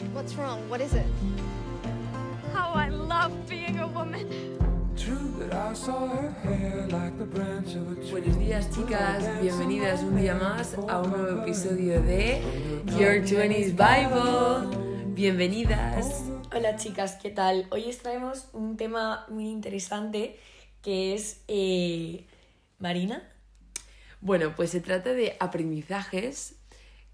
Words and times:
What's 0.00 0.34
wrong? 0.34 0.66
What 0.70 0.80
is 0.80 0.94
it? 0.94 1.04
How 2.54 2.72
I 2.72 2.88
love 2.88 3.32
being 3.46 3.78
a 3.78 3.86
woman. 3.86 4.26
Buenos 8.10 8.38
días 8.38 8.70
chicas, 8.70 9.42
bienvenidas 9.42 10.02
un 10.02 10.16
día 10.16 10.34
más 10.34 10.74
a 10.88 11.02
un 11.02 11.10
nuevo 11.10 11.42
episodio 11.42 12.00
de 12.00 12.40
Your 12.98 13.22
20s 13.22 13.76
Bible. 13.76 14.74
Bienvenidas. 15.14 16.24
Hola 16.54 16.76
chicas, 16.76 17.18
¿qué 17.20 17.28
tal? 17.28 17.66
Hoy 17.70 17.86
os 17.90 17.98
traemos 17.98 18.48
un 18.54 18.78
tema 18.78 19.26
muy 19.28 19.50
interesante 19.50 20.38
que 20.80 21.12
es 21.14 21.42
eh, 21.46 22.26
Marina. 22.78 23.22
Bueno, 24.22 24.54
pues 24.56 24.70
se 24.70 24.80
trata 24.80 25.12
de 25.12 25.36
aprendizajes 25.40 26.54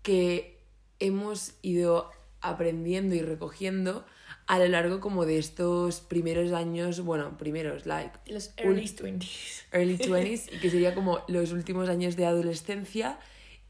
que 0.03 0.61
hemos 1.01 1.55
ido 1.63 2.13
aprendiendo 2.41 3.15
y 3.15 3.23
recogiendo 3.23 4.05
a 4.47 4.59
lo 4.59 4.69
largo 4.69 5.01
como 5.01 5.27
de 5.27 5.39
estos 5.39 6.01
primeros 6.01 6.53
años, 6.53 7.01
bueno, 7.01 7.37
primeros, 7.37 7.85
like... 7.85 8.13
Los 8.27 8.53
early 8.57 8.87
20s. 8.87 9.65
Early 9.73 9.99
20s, 9.99 10.55
y 10.55 10.59
que 10.61 10.71
sería 10.71 10.95
como 10.95 11.21
los 11.27 11.53
últimos 11.53 11.89
años 11.89 12.15
de 12.17 12.27
adolescencia 12.27 13.19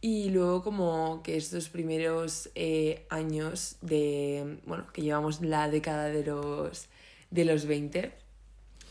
y 0.01 0.29
luego 0.31 0.63
como 0.63 1.23
que 1.23 1.37
estos 1.37 1.71
primeros 1.71 2.51
eh, 2.55 3.07
años 3.09 3.77
de, 3.81 4.59
bueno, 4.67 4.87
que 4.93 5.03
llevamos 5.03 5.41
la 5.41 5.71
década 5.71 6.09
de 6.09 6.25
los, 6.25 6.87
de 7.31 7.45
los 7.47 7.65
20. 7.65 8.13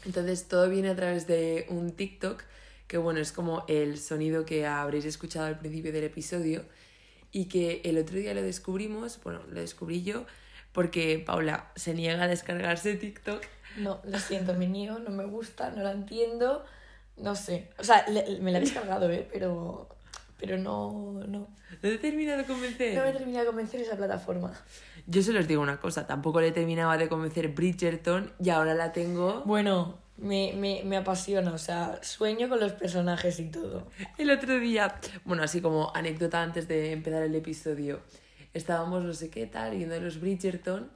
Entonces 0.05 0.48
todo 0.48 0.70
viene 0.70 0.89
a 0.89 0.95
través 0.95 1.28
de 1.28 1.67
un 1.70 1.92
TikTok, 1.92 2.44
que 2.88 2.98
bueno, 2.98 3.20
es 3.20 3.31
como 3.31 3.64
el 3.67 4.00
sonido 4.00 4.45
que 4.45 4.66
habréis 4.66 5.05
escuchado 5.05 5.45
al 5.45 5.59
principio 5.59 5.92
del 5.92 6.05
episodio 6.05 6.66
y 7.35 7.45
que 7.49 7.81
el 7.84 7.98
otro 7.98 8.16
día 8.16 8.34
lo 8.34 8.41
descubrimos, 8.41 9.20
bueno, 9.21 9.41
lo 9.49 9.59
descubrí 9.59 10.03
yo, 10.03 10.25
porque 10.71 11.21
Paula 11.25 11.70
se 11.75 11.94
niega 11.94 12.23
a 12.23 12.27
descargarse 12.30 12.95
TikTok. 12.95 13.44
No, 13.77 14.00
lo 14.05 14.17
siento, 14.19 14.53
me 14.53 14.67
niego, 14.67 15.00
no 15.00 15.09
me 15.09 15.25
gusta, 15.25 15.69
no 15.72 15.83
la 15.83 15.92
entiendo, 15.92 16.64
no 17.17 17.36
sé. 17.36 17.72
O 17.77 17.83
sea, 17.83 18.08
le- 18.08 18.39
me 18.39 18.53
la 18.53 18.59
he 18.59 18.61
descargado, 18.61 19.11
¿eh? 19.11 19.27
Pero, 19.33 19.89
pero 20.39 20.58
no, 20.58 21.11
no. 21.27 21.39
¿No 21.39 21.77
te 21.81 21.97
termina 21.97 22.38
de 22.38 22.45
convencer? 22.45 22.97
No 22.97 23.03
me 23.03 23.11
termina 23.11 23.42
de 23.42 23.47
convencer 23.47 23.81
esa 23.81 23.97
plataforma. 23.97 24.53
Yo 25.05 25.22
solo 25.22 25.42
os 25.42 25.47
digo 25.49 25.61
una 25.61 25.81
cosa, 25.81 26.08
tampoco 26.08 26.39
le 26.39 26.53
terminaba 26.53 26.97
de 26.97 27.09
convencer 27.09 27.49
Bridgerton 27.49 28.31
y 28.42 28.49
ahora 28.49 28.73
la 28.75 28.94
tengo. 28.94 29.42
Bueno, 29.45 29.99
me, 30.17 30.53
me, 30.53 30.81
me 30.85 30.97
apasiona, 30.97 31.52
o 31.53 31.58
sea, 31.58 31.99
sueño 32.02 32.47
con 32.47 32.59
los 32.59 32.73
personajes 32.73 33.39
y 33.39 33.45
todo. 33.49 33.88
El 34.17 34.31
otro 34.31 34.59
día, 34.59 34.95
bueno, 35.25 35.44
así 35.44 35.61
como 35.61 35.91
anécdota 35.95 36.41
antes 36.41 36.67
de 36.67 36.91
empezar 36.91 37.23
el 37.23 37.35
episodio, 37.35 37.99
estábamos 38.53 39.03
no 39.03 39.13
sé 39.13 39.30
qué 39.30 39.45
tal, 39.45 39.75
viendo 39.75 39.99
los 39.99 40.19
Bridgerton 40.19 40.89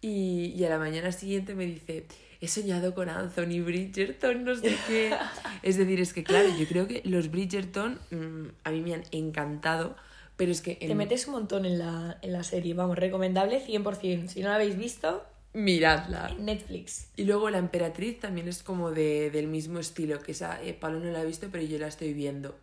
y, 0.00 0.52
y 0.56 0.64
a 0.64 0.68
la 0.68 0.78
mañana 0.78 1.12
siguiente 1.12 1.54
me 1.54 1.66
dice, 1.66 2.06
he 2.40 2.48
soñado 2.48 2.94
con 2.94 3.08
Anthony 3.08 3.62
Bridgerton, 3.64 4.44
no 4.44 4.54
sé 4.54 4.76
qué. 4.86 5.14
es 5.62 5.76
decir, 5.76 6.00
es 6.00 6.12
que 6.12 6.24
claro, 6.24 6.48
yo 6.58 6.66
creo 6.66 6.86
que 6.86 7.02
los 7.04 7.30
Bridgerton 7.30 7.98
mm, 8.10 8.48
a 8.64 8.70
mí 8.70 8.80
me 8.80 8.94
han 8.94 9.04
encantado, 9.12 9.96
pero 10.36 10.50
es 10.50 10.60
que... 10.60 10.74
Te 10.74 10.90
En... 10.90 10.96
metes 10.96 11.26
un 11.28 11.34
montón 11.34 11.64
en 11.64 11.78
la, 11.78 12.18
en 12.22 12.32
la 12.32 12.42
serie, 12.42 12.74
vamos, 12.74 12.98
recomendable 12.98 13.64
100%. 13.64 14.28
Si 14.28 14.40
no 14.42 14.48
la 14.48 14.56
habéis 14.56 14.76
visto, 14.76 15.24
Miradla. 15.56 16.36
Netflix. 16.38 17.08
Y 17.16 17.24
luego 17.24 17.48
la 17.48 17.56
emperatriz 17.56 18.20
también 18.20 18.46
es 18.46 18.62
como 18.62 18.90
de, 18.90 19.30
del 19.30 19.46
mismo 19.46 19.78
estilo, 19.78 20.20
que 20.20 20.32
esa 20.32 20.62
eh, 20.62 20.74
Pablo 20.74 21.00
no 21.00 21.10
la 21.10 21.20
ha 21.20 21.24
visto, 21.24 21.48
pero 21.50 21.64
yo 21.64 21.78
la 21.78 21.86
estoy 21.86 22.12
viendo. 22.12 22.54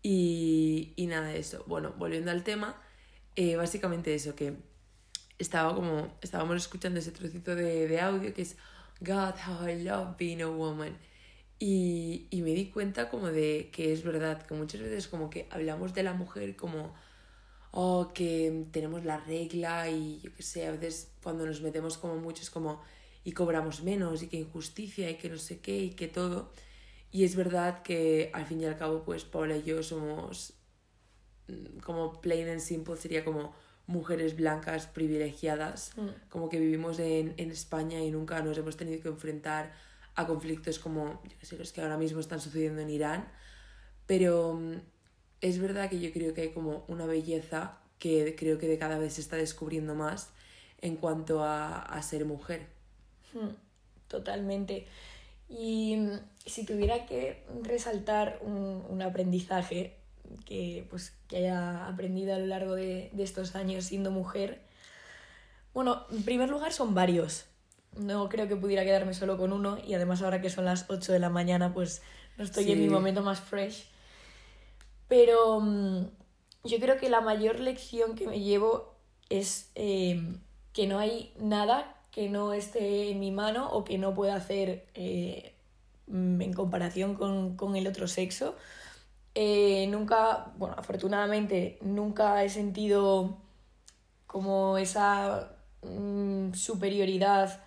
Y, 0.00 0.92
y 0.94 1.08
nada 1.08 1.26
de 1.26 1.40
eso. 1.40 1.64
Bueno, 1.66 1.92
volviendo 1.98 2.30
al 2.30 2.44
tema, 2.44 2.80
eh, 3.34 3.56
básicamente 3.56 4.14
eso, 4.14 4.36
que 4.36 4.54
estaba 5.40 5.74
como, 5.74 6.16
estábamos 6.22 6.56
escuchando 6.56 7.00
ese 7.00 7.10
trocito 7.10 7.56
de, 7.56 7.88
de 7.88 8.00
audio 8.00 8.32
que 8.32 8.42
es 8.42 8.56
God, 9.00 9.34
how 9.48 9.68
I 9.68 9.82
love 9.82 10.16
being 10.16 10.40
a 10.40 10.48
woman. 10.48 10.96
Y, 11.58 12.28
y 12.30 12.42
me 12.42 12.50
di 12.50 12.66
cuenta 12.66 13.10
como 13.10 13.26
de 13.26 13.70
que 13.72 13.92
es 13.92 14.04
verdad, 14.04 14.46
que 14.46 14.54
muchas 14.54 14.80
veces 14.82 15.08
como 15.08 15.30
que 15.30 15.48
hablamos 15.50 15.94
de 15.94 16.04
la 16.04 16.12
mujer 16.12 16.54
como 16.54 16.94
o 17.76 18.12
que 18.14 18.66
tenemos 18.70 19.04
la 19.04 19.18
regla 19.18 19.90
y 19.90 20.20
yo 20.20 20.32
qué 20.32 20.44
sé, 20.44 20.68
a 20.68 20.70
veces 20.70 21.10
cuando 21.20 21.44
nos 21.44 21.60
metemos 21.60 21.98
como 21.98 22.14
muchos 22.16 22.48
como 22.48 22.80
y 23.24 23.32
cobramos 23.32 23.82
menos 23.82 24.22
y 24.22 24.28
que 24.28 24.36
injusticia 24.36 25.10
y 25.10 25.16
que 25.16 25.28
no 25.28 25.38
sé 25.38 25.58
qué 25.58 25.76
y 25.78 25.90
que 25.90 26.06
todo. 26.06 26.52
Y 27.10 27.24
es 27.24 27.34
verdad 27.34 27.82
que 27.82 28.30
al 28.32 28.46
fin 28.46 28.60
y 28.60 28.64
al 28.66 28.76
cabo 28.76 29.02
pues 29.04 29.24
Paula 29.24 29.56
y 29.56 29.64
yo 29.64 29.82
somos 29.82 30.54
mm, 31.48 31.78
como 31.80 32.20
plain 32.20 32.48
and 32.48 32.60
simple 32.60 32.96
sería 32.96 33.24
como 33.24 33.52
mujeres 33.88 34.36
blancas 34.36 34.86
privilegiadas, 34.86 35.96
Mm. 35.96 36.08
como 36.28 36.48
que 36.48 36.60
vivimos 36.60 37.00
en, 37.00 37.34
en 37.38 37.50
España 37.50 38.00
y 38.00 38.10
nunca 38.12 38.40
nos 38.40 38.56
hemos 38.56 38.76
tenido 38.76 39.02
que 39.02 39.08
enfrentar 39.08 39.72
a 40.14 40.26
conflictos 40.28 40.78
como 40.78 41.20
yo 41.24 41.36
sé, 41.42 41.58
los 41.58 41.72
que 41.72 41.80
ahora 41.80 41.98
mismo 41.98 42.20
están 42.20 42.40
sucediendo 42.40 42.80
en 42.82 42.90
Irán. 42.90 43.28
Pero 44.06 44.54
mm, 44.54 44.93
es 45.44 45.58
verdad 45.58 45.90
que 45.90 46.00
yo 46.00 46.10
creo 46.10 46.32
que 46.32 46.40
hay 46.40 46.48
como 46.48 46.84
una 46.88 47.04
belleza 47.04 47.76
que 47.98 48.34
creo 48.34 48.58
que 48.58 48.66
de 48.66 48.78
cada 48.78 48.98
vez 48.98 49.14
se 49.14 49.20
está 49.20 49.36
descubriendo 49.36 49.94
más 49.94 50.30
en 50.80 50.96
cuanto 50.96 51.44
a, 51.44 51.80
a 51.82 52.02
ser 52.02 52.24
mujer. 52.24 52.66
Mm, 53.34 53.54
Totalmente. 54.08 54.86
Y 55.50 55.96
mm, 55.96 56.18
si 56.46 56.64
tuviera 56.64 57.04
que 57.04 57.44
resaltar 57.62 58.38
un, 58.40 58.84
un 58.88 59.02
aprendizaje 59.02 59.96
que, 60.46 60.86
pues, 60.88 61.12
que 61.28 61.36
haya 61.36 61.86
aprendido 61.86 62.34
a 62.34 62.38
lo 62.38 62.46
largo 62.46 62.74
de, 62.74 63.10
de 63.12 63.22
estos 63.22 63.54
años 63.54 63.84
siendo 63.84 64.10
mujer, 64.10 64.62
bueno, 65.74 66.06
en 66.10 66.22
primer 66.22 66.48
lugar 66.48 66.72
son 66.72 66.94
varios. 66.94 67.44
No 67.98 68.30
creo 68.30 68.48
que 68.48 68.56
pudiera 68.56 68.82
quedarme 68.84 69.12
solo 69.12 69.36
con 69.36 69.52
uno 69.52 69.78
y 69.86 69.92
además 69.92 70.22
ahora 70.22 70.40
que 70.40 70.48
son 70.48 70.64
las 70.64 70.86
8 70.88 71.12
de 71.12 71.18
la 71.18 71.28
mañana 71.28 71.74
pues 71.74 72.00
no 72.38 72.44
estoy 72.44 72.72
en 72.72 72.80
mi 72.80 72.88
momento 72.88 73.22
más 73.22 73.40
fresh. 73.40 73.93
Pero 75.08 75.60
mm, 75.60 76.06
yo 76.64 76.78
creo 76.80 76.96
que 76.98 77.08
la 77.08 77.20
mayor 77.20 77.60
lección 77.60 78.14
que 78.14 78.26
me 78.26 78.40
llevo 78.40 78.94
es 79.28 79.70
eh, 79.74 80.36
que 80.72 80.86
no 80.86 80.98
hay 80.98 81.32
nada 81.38 81.96
que 82.10 82.28
no 82.28 82.52
esté 82.52 83.10
en 83.10 83.18
mi 83.18 83.32
mano 83.32 83.70
o 83.72 83.84
que 83.84 83.98
no 83.98 84.14
pueda 84.14 84.36
hacer 84.36 84.86
eh, 84.94 85.54
en 86.06 86.52
comparación 86.52 87.16
con, 87.16 87.56
con 87.56 87.76
el 87.76 87.86
otro 87.86 88.06
sexo. 88.06 88.54
Eh, 89.34 89.88
nunca, 89.88 90.52
bueno, 90.56 90.76
afortunadamente 90.78 91.78
nunca 91.82 92.44
he 92.44 92.48
sentido 92.48 93.36
como 94.28 94.78
esa 94.78 95.56
mm, 95.82 96.52
superioridad 96.54 97.60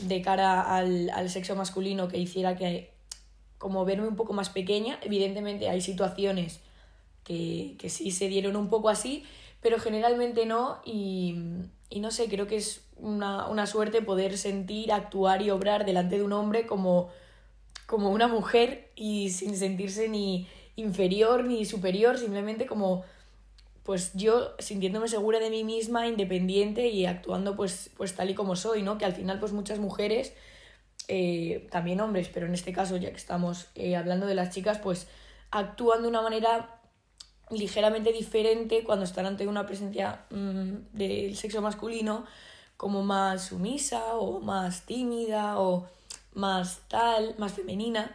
de 0.00 0.20
cara 0.20 0.76
al, 0.76 1.08
al 1.10 1.30
sexo 1.30 1.56
masculino 1.56 2.08
que 2.08 2.18
hiciera 2.18 2.56
que 2.56 2.92
como 3.56 3.84
verme 3.86 4.06
un 4.06 4.16
poco 4.16 4.34
más 4.34 4.50
pequeña. 4.50 4.98
Evidentemente 5.02 5.68
hay 5.70 5.80
situaciones 5.80 6.60
que, 7.28 7.76
que 7.78 7.90
sí 7.90 8.10
se 8.10 8.28
dieron 8.28 8.56
un 8.56 8.70
poco 8.70 8.88
así, 8.88 9.24
pero 9.60 9.78
generalmente 9.78 10.46
no 10.46 10.80
y, 10.84 11.36
y 11.90 12.00
no 12.00 12.10
sé, 12.10 12.28
creo 12.28 12.46
que 12.46 12.56
es 12.56 12.80
una, 12.96 13.46
una 13.48 13.66
suerte 13.66 14.00
poder 14.00 14.38
sentir, 14.38 14.92
actuar 14.92 15.42
y 15.42 15.50
obrar 15.50 15.84
delante 15.84 16.16
de 16.16 16.24
un 16.24 16.32
hombre 16.32 16.66
como, 16.66 17.10
como 17.86 18.08
una 18.08 18.28
mujer 18.28 18.90
y 18.96 19.28
sin 19.28 19.56
sentirse 19.56 20.08
ni 20.08 20.48
inferior 20.76 21.44
ni 21.44 21.66
superior, 21.66 22.16
simplemente 22.16 22.64
como 22.66 23.04
pues 23.82 24.12
yo 24.14 24.54
sintiéndome 24.58 25.08
segura 25.08 25.38
de 25.38 25.50
mí 25.50 25.64
misma, 25.64 26.06
independiente 26.06 26.88
y 26.88 27.04
actuando 27.04 27.56
pues, 27.56 27.90
pues 27.96 28.14
tal 28.14 28.30
y 28.30 28.34
como 28.34 28.56
soy, 28.56 28.82
¿no? 28.82 28.96
Que 28.96 29.04
al 29.04 29.14
final 29.14 29.38
pues 29.38 29.52
muchas 29.52 29.78
mujeres, 29.78 30.34
eh, 31.08 31.66
también 31.70 32.00
hombres, 32.00 32.30
pero 32.32 32.46
en 32.46 32.54
este 32.54 32.72
caso 32.72 32.96
ya 32.96 33.10
que 33.10 33.16
estamos 33.16 33.68
eh, 33.74 33.96
hablando 33.96 34.26
de 34.26 34.34
las 34.34 34.54
chicas, 34.54 34.78
pues 34.78 35.08
actúan 35.50 36.02
de 36.02 36.08
una 36.08 36.20
manera 36.20 36.77
ligeramente 37.50 38.12
diferente 38.12 38.84
cuando 38.84 39.04
están 39.04 39.26
ante 39.26 39.46
una 39.46 39.66
presencia 39.66 40.24
mm, 40.30 40.96
del 40.96 41.36
sexo 41.36 41.62
masculino, 41.62 42.24
como 42.76 43.02
más 43.02 43.46
sumisa 43.46 44.14
o 44.14 44.40
más 44.40 44.82
tímida 44.82 45.58
o 45.58 45.88
más 46.34 46.82
tal, 46.88 47.34
más 47.38 47.52
femenina. 47.52 48.14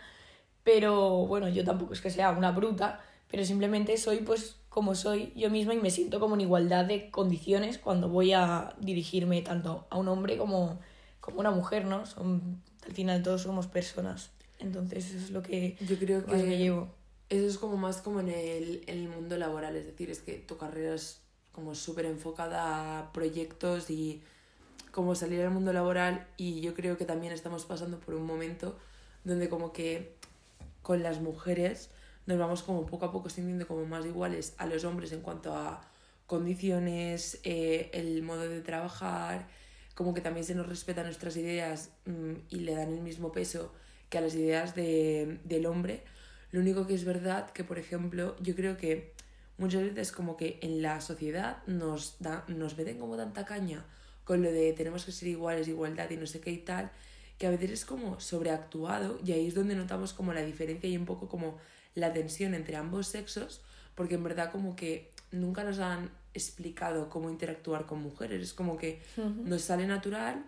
Pero 0.64 1.26
bueno, 1.28 1.50
yo 1.50 1.64
tampoco 1.64 1.94
es 1.94 2.02
que 2.02 2.10
sea 2.10 2.32
una 2.32 2.52
bruta, 2.52 3.02
pero 3.30 3.44
simplemente 3.44 3.98
soy 3.98 4.20
pues 4.20 4.56
como 4.70 4.96
soy 4.96 5.34
yo 5.36 5.50
misma 5.52 5.74
y 5.76 5.80
me 5.80 5.92
siento 5.92 6.20
como 6.20 6.36
en 6.36 6.42
igualdad 6.42 6.86
de 6.86 7.12
condiciones 7.12 7.78
cuando 7.78 8.10
voy 8.10 8.34
a 8.34 8.74
dirigirme 8.80 9.42
tanto 9.42 9.86
a 9.90 9.98
un 9.98 10.08
hombre 10.08 10.38
como, 10.38 10.80
como 11.20 11.38
a 11.38 11.40
una 11.42 11.52
mujer, 11.52 11.86
¿no? 11.86 12.06
Son, 12.06 12.62
al 12.86 12.94
final 12.94 13.22
todos 13.22 13.42
somos 13.44 13.68
personas. 13.68 14.32
Entonces 14.60 15.10
eso 15.10 15.18
es 15.18 15.32
lo 15.32 15.44
que 15.44 15.78
Yo 15.82 15.98
creo 16.00 16.24
más 16.26 16.38
me 16.38 16.44
que 16.46 16.58
llevo. 16.58 17.03
Eso 17.30 17.48
es 17.48 17.58
como 17.58 17.78
más 17.78 18.02
como 18.02 18.20
en 18.20 18.30
el, 18.30 18.84
en 18.88 19.00
el 19.00 19.10
mundo 19.10 19.38
laboral, 19.38 19.76
es 19.76 19.86
decir, 19.86 20.10
es 20.10 20.20
que 20.20 20.34
tu 20.34 20.58
carrera 20.58 20.96
es 20.96 21.22
como 21.52 21.76
súper 21.76 22.06
enfocada 22.06 23.00
a 23.00 23.14
proyectos 23.14 23.90
y 23.90 24.22
como 24.92 25.16
salir 25.16 25.42
al 25.42 25.52
mundo 25.52 25.74
laboral 25.74 26.28
y 26.38 26.62
yo 26.62 26.74
creo 26.74 26.98
que 26.98 27.06
también 27.06 27.34
estamos 27.34 27.66
pasando 27.66 28.00
por 28.00 28.16
un 28.16 28.26
momento 28.26 28.78
donde 29.24 29.50
como 29.50 29.74
que 29.74 30.16
con 30.82 31.02
las 31.02 31.22
mujeres 31.22 31.90
nos 32.26 32.38
vamos 32.38 32.64
como 32.64 32.86
poco 32.86 33.06
a 33.06 33.12
poco 33.12 33.30
sintiendo 33.30 33.68
como 33.68 33.86
más 33.86 34.06
iguales 34.06 34.54
a 34.58 34.66
los 34.66 34.84
hombres 34.84 35.12
en 35.12 35.22
cuanto 35.22 35.56
a 35.56 35.82
condiciones, 36.28 37.40
eh, 37.44 37.90
el 37.94 38.22
modo 38.24 38.48
de 38.48 38.62
trabajar, 38.62 39.48
como 39.96 40.14
que 40.14 40.22
también 40.22 40.46
se 40.46 40.56
nos 40.56 40.68
respetan 40.68 41.06
nuestras 41.06 41.36
ideas 41.38 41.92
mm, 42.06 42.34
y 42.50 42.60
le 42.62 42.76
dan 42.76 42.94
el 42.94 43.02
mismo 43.02 43.32
peso 43.32 43.74
que 44.10 44.18
a 44.18 44.22
las 44.22 44.36
ideas 44.36 44.76
de, 44.76 45.40
del 45.44 45.66
hombre. 45.66 46.04
Lo 46.54 46.60
único 46.60 46.86
que 46.86 46.94
es 46.94 47.04
verdad 47.04 47.50
que, 47.50 47.64
por 47.64 47.80
ejemplo, 47.80 48.36
yo 48.40 48.56
creo 48.56 48.78
que 48.78 49.12
muchas 49.58 49.82
veces 49.82 50.12
como 50.12 50.38
que 50.38 50.60
en 50.62 50.84
la 50.84 51.02
sociedad 51.02 51.64
nos, 51.66 52.18
da, 52.20 52.46
nos 52.48 52.78
meten 52.78 53.00
como 53.00 53.18
tanta 53.18 53.44
caña 53.44 53.84
con 54.24 54.44
lo 54.44 54.52
de 54.52 54.72
tenemos 54.74 55.04
que 55.04 55.12
ser 55.12 55.30
iguales, 55.30 55.68
igualdad 55.68 56.12
y 56.12 56.16
no 56.16 56.28
sé 56.28 56.42
qué 56.42 56.52
y 56.52 56.60
tal, 56.60 56.92
que 57.40 57.48
a 57.48 57.50
veces 57.50 57.72
es 57.72 57.86
como 57.86 58.20
sobreactuado 58.20 59.20
y 59.26 59.32
ahí 59.32 59.48
es 59.48 59.56
donde 59.56 59.74
notamos 59.74 60.14
como 60.14 60.32
la 60.32 60.44
diferencia 60.44 60.88
y 60.88 60.96
un 60.96 61.06
poco 61.06 61.28
como 61.28 61.58
la 61.96 62.14
tensión 62.14 62.54
entre 62.54 62.76
ambos 62.76 63.08
sexos, 63.08 63.64
porque 63.96 64.14
en 64.14 64.24
verdad 64.24 64.52
como 64.52 64.76
que 64.76 65.10
nunca 65.32 65.64
nos 65.64 65.80
han 65.80 66.12
explicado 66.36 67.10
cómo 67.10 67.32
interactuar 67.32 67.88
con 67.88 68.00
mujeres, 68.00 68.44
es 68.44 68.54
como 68.54 68.78
que 68.78 69.02
nos 69.18 69.64
sale 69.64 69.88
natural 69.88 70.46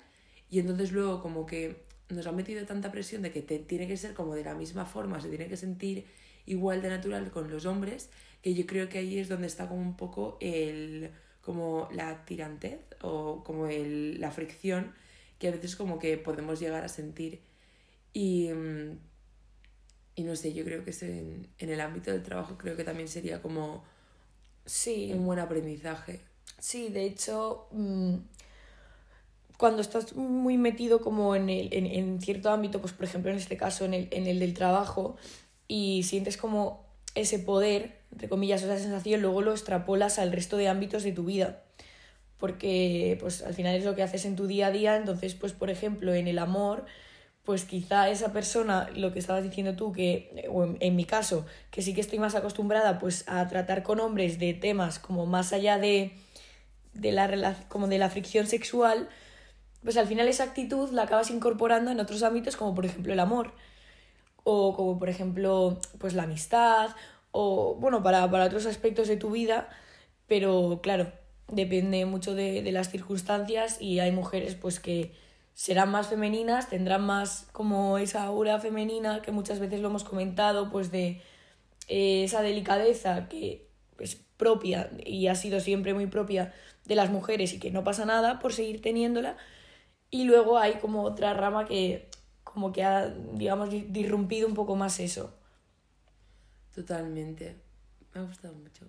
y 0.52 0.60
entonces 0.60 0.92
luego 0.92 1.24
como 1.24 1.48
que 1.48 1.84
nos 2.10 2.28
han 2.28 2.36
metido 2.36 2.66
tanta 2.66 2.92
presión 2.92 3.22
de 3.22 3.32
que 3.32 3.42
te 3.42 3.60
tiene 3.60 3.88
que 3.88 3.98
ser 3.98 4.14
como 4.14 4.36
de 4.36 4.44
la 4.44 4.56
misma 4.56 4.86
forma, 4.86 5.22
se 5.22 5.30
tiene 5.30 5.48
que 5.48 5.58
sentir 5.58 6.06
igual 6.46 6.82
de 6.82 6.90
natural 6.90 7.32
con 7.32 7.50
los 7.50 7.66
hombres, 7.66 8.10
que 8.42 8.54
yo 8.54 8.66
creo 8.68 8.90
que 8.90 9.00
ahí 9.00 9.18
es 9.18 9.30
donde 9.30 9.48
está 9.48 9.68
como 9.68 9.82
un 9.82 9.98
poco 9.98 10.38
el 10.42 11.12
como 11.42 11.88
la 11.92 12.26
tirantez 12.26 12.80
o 13.02 13.44
como 13.44 13.68
el, 13.68 14.20
la 14.20 14.32
fricción 14.32 14.94
que 15.40 15.48
a 15.48 15.52
veces 15.52 15.76
como 15.76 16.00
que 16.00 16.18
podemos 16.18 16.60
llegar 16.60 16.84
a 16.84 16.90
sentir 16.90 17.42
y, 18.14 18.50
y 20.16 20.24
no 20.24 20.36
sé, 20.36 20.54
yo 20.54 20.64
creo 20.64 20.84
que 20.84 20.92
es 20.92 21.04
en, 21.04 21.48
en 21.58 21.70
el 21.70 21.82
ámbito 21.82 22.12
del 22.12 22.24
trabajo 22.24 22.58
creo 22.58 22.76
que 22.78 22.84
también 22.84 23.08
sería 23.08 23.42
como 23.42 23.84
Sí. 24.66 25.12
un 25.14 25.26
buen 25.26 25.38
aprendizaje. 25.40 26.22
Sí, 26.60 26.90
de 26.90 27.06
hecho, 27.06 27.68
mm, 27.72 28.16
cuando 29.58 29.82
estás 29.82 30.16
muy 30.16 30.58
metido 30.58 31.02
como 31.02 31.36
en, 31.36 31.50
el, 31.50 31.74
en, 31.74 31.86
en 31.86 32.22
cierto 32.22 32.50
ámbito, 32.50 32.82
pues 32.82 32.94
por 32.94 33.06
ejemplo 33.06 33.32
en 33.32 33.38
este 33.38 33.58
caso 33.58 33.86
en 33.86 33.94
el, 33.94 34.08
en 34.12 34.28
el 34.28 34.40
del 34.40 34.54
trabajo, 34.54 35.16
y 35.68 36.04
sientes 36.04 36.38
como 36.38 36.86
ese 37.16 37.40
poder, 37.40 37.98
entre 38.12 38.30
comillas, 38.30 38.62
esa 38.62 38.78
sensación, 38.78 39.22
luego 39.22 39.42
lo 39.42 39.52
extrapolas 39.52 40.20
al 40.20 40.32
resto 40.32 40.58
de 40.58 40.68
ámbitos 40.68 41.04
de 41.04 41.12
tu 41.12 41.24
vida. 41.24 41.64
Porque 42.38 43.18
pues 43.22 43.42
al 43.42 43.54
final 43.54 43.76
es 43.76 43.86
lo 43.86 43.96
que 43.96 44.04
haces 44.04 44.26
en 44.26 44.36
tu 44.36 44.46
día 44.46 44.68
a 44.68 44.72
día, 44.72 44.98
entonces 44.98 45.34
pues 45.36 45.54
por 45.54 45.70
ejemplo 45.70 46.14
en 46.14 46.28
el 46.28 46.38
amor, 46.38 46.86
pues 47.44 47.64
quizá 47.64 48.10
esa 48.10 48.34
persona, 48.34 48.90
lo 48.96 49.14
que 49.14 49.20
estabas 49.20 49.44
diciendo 49.44 49.76
tú, 49.76 49.94
que, 49.94 50.46
o 50.52 50.66
en, 50.66 50.78
en 50.82 50.96
mi 50.96 51.06
caso, 51.06 51.46
que 51.72 51.82
sí 51.82 51.94
que 51.94 52.02
estoy 52.02 52.20
más 52.20 52.36
acostumbrada 52.36 53.00
pues 53.00 53.24
a 53.28 53.48
tratar 53.48 53.84
con 53.84 54.00
hombres 54.02 54.38
de 54.38 54.54
temas 54.54 55.00
como 55.00 55.26
más 55.26 55.54
allá 55.54 55.78
de, 55.78 56.12
de 56.94 57.12
la, 57.12 57.56
como 57.70 57.88
de 57.88 57.98
la 57.98 58.10
fricción 58.10 58.48
sexual, 58.48 59.08
pues 59.86 59.96
al 59.98 60.08
final 60.08 60.28
esa 60.28 60.44
actitud 60.44 60.90
la 60.90 61.04
acabas 61.04 61.30
incorporando 61.30 61.92
en 61.92 62.00
otros 62.00 62.24
ámbitos 62.24 62.58
como 62.58 62.76
por 62.76 62.86
ejemplo 62.86 63.14
el 63.14 63.20
amor 63.20 63.54
o 64.44 64.76
como 64.76 65.00
por 65.00 65.08
ejemplo 65.10 65.80
pues 66.00 66.14
la 66.14 66.24
amistad 66.24 66.90
o 67.32 67.76
bueno 67.76 68.04
para, 68.04 68.30
para 68.30 68.46
otros 68.46 68.66
aspectos 68.66 69.08
de 69.08 69.16
tu 69.16 69.32
vida 69.32 69.70
pero 70.28 70.82
claro 70.82 71.12
depende 71.48 72.06
mucho 72.06 72.34
de, 72.34 72.64
de 72.64 72.72
las 72.72 72.90
circunstancias 72.90 73.80
y 73.80 74.00
hay 74.00 74.12
mujeres 74.12 74.56
pues 74.56 74.80
que 74.80 75.14
serán 75.54 75.92
más 75.92 76.08
femeninas 76.08 76.70
tendrán 76.70 77.06
más 77.06 77.48
como 77.52 78.00
esa 78.00 78.24
aura 78.24 78.60
femenina 78.60 79.22
que 79.22 79.32
muchas 79.32 79.60
veces 79.60 79.80
lo 79.80 79.90
hemos 79.90 80.04
comentado 80.04 80.72
pues 80.72 80.92
de 80.92 81.22
eh, 81.88 82.24
esa 82.24 82.42
delicadeza 82.42 83.30
que 83.30 83.68
es 84.00 84.16
propia 84.38 84.90
y 85.06 85.28
ha 85.28 85.36
sido 85.36 85.60
siempre 85.60 85.94
muy 85.94 86.08
propia 86.08 86.54
de 86.86 86.96
las 86.96 87.12
mujeres 87.12 87.54
y 87.54 87.60
que 87.60 87.72
no 87.72 87.84
pasa 87.84 88.06
nada 88.06 88.40
por 88.40 88.52
seguir 88.52 88.82
teniéndola 88.82 89.38
y 90.12 90.26
luego 90.26 90.58
hay 90.58 90.76
como 90.80 91.04
otra 91.04 91.34
rama 91.34 91.66
que 91.66 92.10
como 92.44 92.72
que 92.72 92.84
ha, 92.84 93.08
digamos, 93.10 93.70
di- 93.70 93.88
disrumpido 93.90 94.48
un 94.48 94.54
poco 94.56 94.76
más 94.76 95.00
eso. 95.00 95.34
Totalmente. 96.76 97.56
Me 98.14 98.22
ha 98.22 98.24
gustado 98.24 98.54
mucho. 98.54 98.86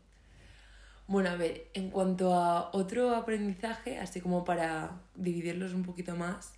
Bueno, 1.07 1.31
a 1.31 1.37
ver, 1.37 1.69
en 1.75 1.91
cuanto 1.91 2.35
a 2.35 2.71
otro 2.73 3.15
aprendizaje, 3.15 3.99
así 3.99 4.21
como 4.21 4.45
para 4.45 5.01
dividirlos 5.15 5.73
un 5.73 5.85
poquito 5.85 6.17
más, 6.17 6.53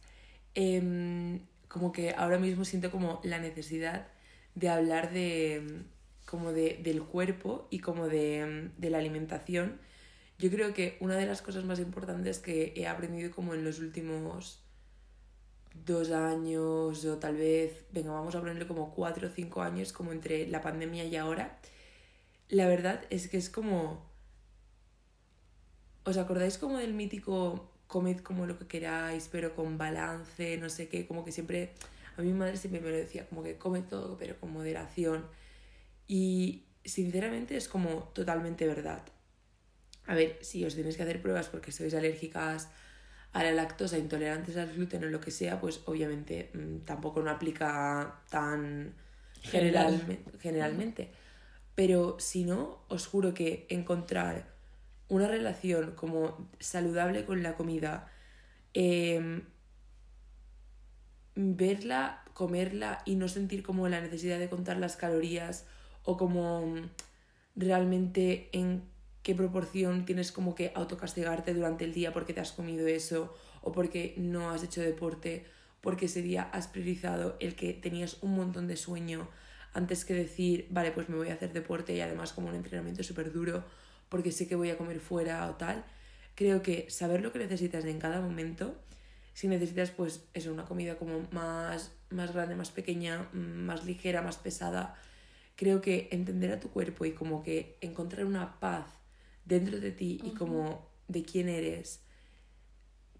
em, 0.54 1.40
como 1.68 1.92
que 1.92 2.12
ahora 2.14 2.38
mismo 2.38 2.64
siento 2.64 2.90
como 2.90 3.20
la 3.24 3.38
necesidad 3.38 4.08
de 4.54 4.68
hablar 4.70 5.12
de 5.12 5.84
como 6.26 6.52
de, 6.52 6.80
del 6.82 7.02
cuerpo 7.04 7.68
y 7.70 7.80
como 7.80 8.08
de, 8.08 8.70
de 8.78 8.90
la 8.90 8.98
alimentación. 8.98 9.80
Yo 10.38 10.50
creo 10.50 10.72
que 10.72 10.96
una 11.00 11.16
de 11.16 11.26
las 11.26 11.42
cosas 11.42 11.64
más 11.64 11.80
importantes 11.80 12.38
que 12.38 12.72
he 12.76 12.86
aprendido 12.86 13.30
como 13.32 13.54
en 13.54 13.64
los 13.64 13.80
últimos 13.80 14.60
dos 15.84 16.10
años 16.10 17.04
o 17.04 17.18
tal 17.18 17.36
vez, 17.36 17.84
venga, 17.92 18.12
vamos 18.12 18.34
a 18.34 18.40
ponerle 18.40 18.66
como 18.66 18.94
cuatro 18.94 19.28
o 19.28 19.30
cinco 19.30 19.62
años, 19.62 19.92
como 19.92 20.12
entre 20.12 20.46
la 20.46 20.60
pandemia 20.60 21.04
y 21.04 21.16
ahora, 21.16 21.58
la 22.48 22.68
verdad 22.68 23.04
es 23.10 23.28
que 23.28 23.36
es 23.36 23.50
como... 23.50 24.06
¿Os 26.04 26.16
acordáis 26.16 26.56
como 26.56 26.78
del 26.78 26.94
mítico 26.94 27.70
comed 27.86 28.18
como 28.20 28.46
lo 28.46 28.58
que 28.58 28.66
queráis, 28.66 29.28
pero 29.30 29.54
con 29.54 29.76
balance, 29.76 30.56
no 30.58 30.68
sé 30.70 30.88
qué? 30.88 31.06
Como 31.06 31.24
que 31.24 31.32
siempre, 31.32 31.72
a 32.16 32.22
mi 32.22 32.32
madre 32.32 32.56
siempre 32.56 32.80
me 32.80 32.90
lo 32.90 32.96
decía, 32.96 33.26
como 33.26 33.42
que 33.42 33.58
come 33.58 33.82
todo, 33.82 34.16
pero 34.16 34.38
con 34.38 34.52
moderación. 34.52 35.26
Y 36.06 36.64
sinceramente 36.84 37.56
es 37.56 37.68
como 37.68 38.04
totalmente 38.14 38.66
verdad. 38.66 39.02
A 40.08 40.14
ver, 40.18 40.30
si 40.48 40.64
os 40.64 40.74
tenéis 40.74 40.96
que 40.96 41.04
hacer 41.04 41.20
pruebas 41.24 41.48
porque 41.52 41.70
sois 41.76 41.94
alérgicas 42.00 42.60
a 43.36 43.44
la 43.44 43.52
lactosa, 43.52 43.98
intolerantes 44.04 44.56
al 44.56 44.72
gluten 44.74 45.04
o 45.04 45.08
lo 45.12 45.20
que 45.20 45.30
sea, 45.30 45.60
pues 45.60 45.74
obviamente 45.90 46.50
mm, 46.54 46.88
tampoco 46.90 47.20
no 47.22 47.30
aplica 47.30 48.24
tan 48.30 48.94
General. 49.42 49.92
generalme- 49.92 50.20
generalmente. 50.40 51.02
Pero 51.78 52.16
si 52.18 52.44
no, 52.44 52.82
os 52.88 53.06
juro 53.06 53.34
que 53.38 53.66
encontrar 53.68 54.34
una 55.08 55.28
relación 55.28 55.92
como 55.94 56.48
saludable 56.58 57.24
con 57.28 57.42
la 57.42 57.54
comida, 57.54 58.08
em, 58.74 59.42
verla, 61.34 62.24
comerla 62.34 63.02
y 63.04 63.14
no 63.16 63.28
sentir 63.28 63.62
como 63.62 63.88
la 63.88 64.00
necesidad 64.00 64.38
de 64.38 64.48
contar 64.48 64.76
las 64.78 64.96
calorías 64.96 65.66
o 66.04 66.16
como 66.16 66.66
mm, 66.66 66.90
realmente 67.56 68.48
en 68.52 68.82
qué 69.28 69.34
proporción 69.34 70.06
tienes 70.06 70.32
como 70.32 70.54
que 70.54 70.72
autocastigarte 70.74 71.52
durante 71.52 71.84
el 71.84 71.92
día 71.92 72.14
porque 72.14 72.32
te 72.32 72.40
has 72.40 72.50
comido 72.50 72.86
eso 72.86 73.36
o 73.60 73.72
porque 73.72 74.14
no 74.16 74.48
has 74.48 74.62
hecho 74.62 74.80
deporte, 74.80 75.44
porque 75.82 76.06
ese 76.06 76.22
día 76.22 76.48
has 76.50 76.66
priorizado 76.66 77.36
el 77.38 77.54
que 77.54 77.74
tenías 77.74 78.22
un 78.22 78.34
montón 78.34 78.66
de 78.68 78.78
sueño 78.78 79.28
antes 79.74 80.06
que 80.06 80.14
decir, 80.14 80.66
vale, 80.70 80.92
pues 80.92 81.10
me 81.10 81.16
voy 81.16 81.28
a 81.28 81.34
hacer 81.34 81.52
deporte 81.52 81.94
y 81.94 82.00
además 82.00 82.32
como 82.32 82.48
un 82.48 82.54
entrenamiento 82.54 83.02
súper 83.02 83.30
duro 83.30 83.64
porque 84.08 84.32
sé 84.32 84.48
que 84.48 84.56
voy 84.56 84.70
a 84.70 84.78
comer 84.78 84.98
fuera 84.98 85.46
o 85.50 85.56
tal. 85.56 85.84
Creo 86.34 86.62
que 86.62 86.88
saber 86.88 87.20
lo 87.20 87.30
que 87.30 87.38
necesitas 87.38 87.84
en 87.84 87.98
cada 87.98 88.22
momento, 88.22 88.76
si 89.34 89.46
necesitas 89.46 89.90
pues 89.90 90.24
eso, 90.32 90.50
una 90.50 90.64
comida 90.64 90.96
como 90.96 91.28
más, 91.32 91.92
más 92.08 92.32
grande, 92.32 92.54
más 92.54 92.70
pequeña, 92.70 93.28
mm, 93.34 93.36
más 93.36 93.84
ligera, 93.84 94.22
más 94.22 94.38
pesada, 94.38 94.96
creo 95.54 95.82
que 95.82 96.08
entender 96.12 96.50
a 96.50 96.60
tu 96.60 96.70
cuerpo 96.70 97.04
y 97.04 97.12
como 97.12 97.42
que 97.42 97.76
encontrar 97.82 98.24
una 98.24 98.58
paz 98.58 98.97
dentro 99.48 99.80
de 99.80 99.90
ti 99.92 100.20
y 100.24 100.30
como 100.32 100.86
de 101.08 101.22
quién 101.24 101.48
eres, 101.48 102.00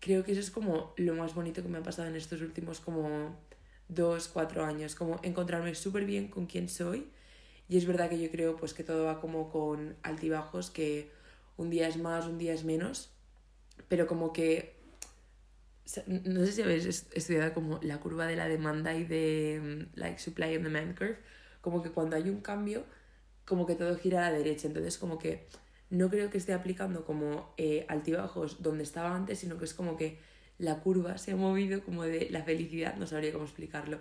creo 0.01 0.25
que 0.25 0.33
eso 0.33 0.41
es 0.41 0.51
como 0.51 0.93
lo 0.97 1.15
más 1.15 1.35
bonito 1.35 1.63
que 1.63 1.69
me 1.69 1.79
ha 1.79 1.83
pasado 1.83 2.09
en 2.09 2.17
estos 2.17 2.41
últimos 2.43 2.81
como 2.81 3.37
dos, 3.89 4.29
cuatro 4.29 4.65
años, 4.65 4.95
como 4.95 5.19
encontrarme 5.23 5.75
súper 5.75 6.05
bien 6.05 6.29
con 6.29 6.47
quién 6.47 6.69
soy. 6.69 7.11
Y 7.69 7.77
es 7.77 7.87
verdad 7.87 8.09
que 8.09 8.19
yo 8.21 8.31
creo 8.31 8.57
pues 8.57 8.75
que 8.75 8.85
todo 8.85 9.05
va 9.07 9.21
como 9.21 9.51
con 9.51 9.97
altibajos, 10.03 10.71
que 10.71 11.11
un 11.57 11.71
día 11.71 11.89
es 11.89 11.97
más, 11.97 12.27
un 12.27 12.39
día 12.39 12.55
es 12.55 12.65
menos, 12.65 13.11
pero 13.89 14.07
como 14.07 14.33
que 14.33 14.77
no 16.07 16.45
sé 16.45 16.53
si 16.53 16.63
habéis 16.63 16.85
est- 16.87 17.17
estudiado 17.17 17.55
como 17.55 17.79
la 17.83 17.99
curva 17.99 18.27
de 18.27 18.37
la 18.37 18.47
demanda 18.49 18.95
y 18.95 19.05
de 19.05 19.89
mm, 19.95 19.99
like 19.99 20.19
supply 20.19 20.55
and 20.55 20.65
demand 20.65 20.97
curve, 20.99 21.17
como 21.63 21.83
que 21.83 21.91
cuando 21.91 22.17
hay 22.17 22.29
un 22.29 22.41
cambio, 22.41 22.85
como 23.47 23.67
que 23.67 23.75
todo 23.75 23.97
gira 23.97 24.27
a 24.27 24.31
la 24.31 24.37
derecha, 24.39 24.67
entonces 24.67 24.99
como 24.99 25.19
que 25.19 25.47
no 25.90 26.11
creo 26.11 26.30
que 26.30 26.38
esté 26.38 26.52
aplicando 26.52 27.04
como 27.04 27.54
eh, 27.57 27.87
altibajos 27.88 28.62
donde 28.62 28.83
estaba 28.85 29.14
antes, 29.14 29.38
sino 29.38 29.59
que 29.59 29.64
es 29.64 29.75
como 29.75 29.97
que 29.97 30.18
la 30.59 30.80
curva 30.80 31.18
se 31.18 31.33
ha 31.33 31.37
movido 31.37 31.83
como 31.83 32.02
de 32.02 32.28
la 32.30 32.42
felicidad, 32.42 32.97
no 32.97 33.07
sabría 33.07 33.33
cómo 33.33 33.45
explicarlo, 33.45 33.99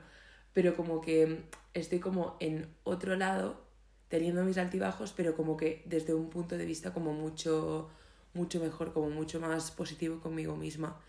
pero 0.53 0.75
como 0.75 1.01
que 1.01 1.44
estoy 1.74 2.00
como 2.00 2.36
en 2.39 2.67
otro 2.84 3.15
lado, 3.15 3.62
teniendo 4.10 4.44
mis 4.44 4.58
altibajos, 4.58 5.13
pero 5.13 5.36
como 5.36 5.56
que 5.56 5.84
desde 5.86 6.13
un 6.13 6.29
punto 6.29 6.58
de 6.58 6.65
vista 6.65 6.94
como 6.94 7.13
mucho, 7.13 7.89
mucho 8.34 8.60
mejor, 8.60 8.94
como 8.94 9.10
mucho 9.10 9.39
más 9.39 9.72
positivo 9.72 10.20
conmigo 10.20 10.56
misma. 10.56 11.00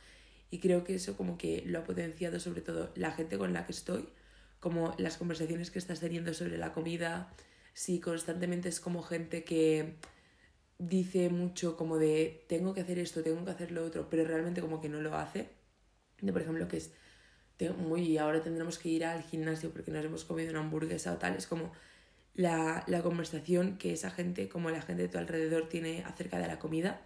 Y 0.50 0.60
creo 0.60 0.84
que 0.84 0.94
eso 0.94 1.16
como 1.16 1.38
que 1.38 1.62
lo 1.66 1.80
ha 1.80 1.84
potenciado 1.84 2.40
sobre 2.40 2.60
todo 2.60 2.90
la 2.94 3.12
gente 3.12 3.38
con 3.38 3.52
la 3.52 3.66
que 3.66 3.72
estoy, 3.72 4.08
como 4.60 4.94
las 4.98 5.16
conversaciones 5.16 5.70
que 5.70 5.78
estás 5.78 6.00
teniendo 6.00 6.34
sobre 6.34 6.58
la 6.58 6.72
comida, 6.72 7.32
si 7.74 8.00
constantemente 8.00 8.68
es 8.68 8.80
como 8.80 9.02
gente 9.02 9.44
que 9.44 9.94
dice 10.78 11.28
mucho 11.30 11.76
como 11.76 11.98
de 11.98 12.44
tengo 12.48 12.74
que 12.74 12.80
hacer 12.82 12.98
esto, 12.98 13.22
tengo 13.22 13.44
que 13.44 13.50
hacer 13.50 13.72
lo 13.72 13.84
otro, 13.84 14.08
pero 14.10 14.24
realmente 14.24 14.60
como 14.60 14.80
que 14.80 14.88
no 14.88 15.00
lo 15.00 15.14
hace. 15.16 15.48
De 16.20 16.32
por 16.32 16.42
ejemplo 16.42 16.68
que 16.68 16.78
es 16.78 16.92
muy 17.78 18.18
ahora 18.18 18.40
tendremos 18.42 18.78
que 18.78 18.88
ir 18.88 19.04
al 19.04 19.22
gimnasio 19.22 19.70
porque 19.70 19.90
nos 19.90 20.04
hemos 20.04 20.24
comido 20.24 20.50
una 20.50 20.60
hamburguesa 20.60 21.12
o 21.12 21.16
tal, 21.18 21.34
es 21.36 21.46
como 21.46 21.72
la, 22.34 22.84
la 22.86 23.02
conversación 23.02 23.78
que 23.78 23.92
esa 23.92 24.10
gente, 24.10 24.48
como 24.48 24.70
la 24.70 24.80
gente 24.82 25.02
de 25.02 25.08
tu 25.08 25.18
alrededor 25.18 25.68
tiene 25.68 26.04
acerca 26.04 26.38
de 26.38 26.46
la 26.46 26.58
comida 26.60 27.00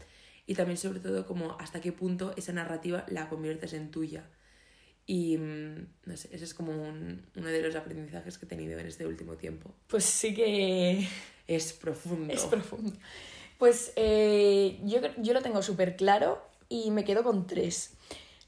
y 0.47 0.55
también 0.55 0.77
sobre 0.77 1.01
todo 1.01 1.27
como 1.27 1.57
hasta 1.59 1.81
qué 1.81 1.93
punto 1.93 2.35
esa 2.37 2.53
narrativa 2.53 3.07
la 3.09 3.29
conviertes 3.31 3.73
en 3.73 3.91
tuya. 3.91 4.25
Y 5.07 5.37
mm, 5.39 5.87
no 6.07 6.17
sé, 6.17 6.29
ese 6.33 6.45
es 6.45 6.55
como 6.55 6.73
un- 6.73 7.23
uno 7.37 7.49
de 7.49 7.63
los 7.63 7.75
aprendizajes 7.75 8.39
que 8.39 8.47
he 8.47 8.49
tenido 8.49 8.79
en 8.79 8.87
este 8.87 9.07
último 9.07 9.37
tiempo. 9.37 9.75
Pues 9.89 10.05
sí 10.05 10.35
que 10.35 11.07
Es 11.47 11.73
profundo. 11.73 12.33
es 12.33 12.43
profundo. 12.45 12.93
Pues 13.63 13.93
eh, 13.95 14.81
yo, 14.83 14.99
yo 15.19 15.35
lo 15.35 15.41
tengo 15.41 15.63
súper 15.63 15.95
claro 15.95 16.43
y 16.69 16.91
me 16.91 17.05
quedo 17.05 17.23
con 17.23 17.47
tres. 17.47 17.95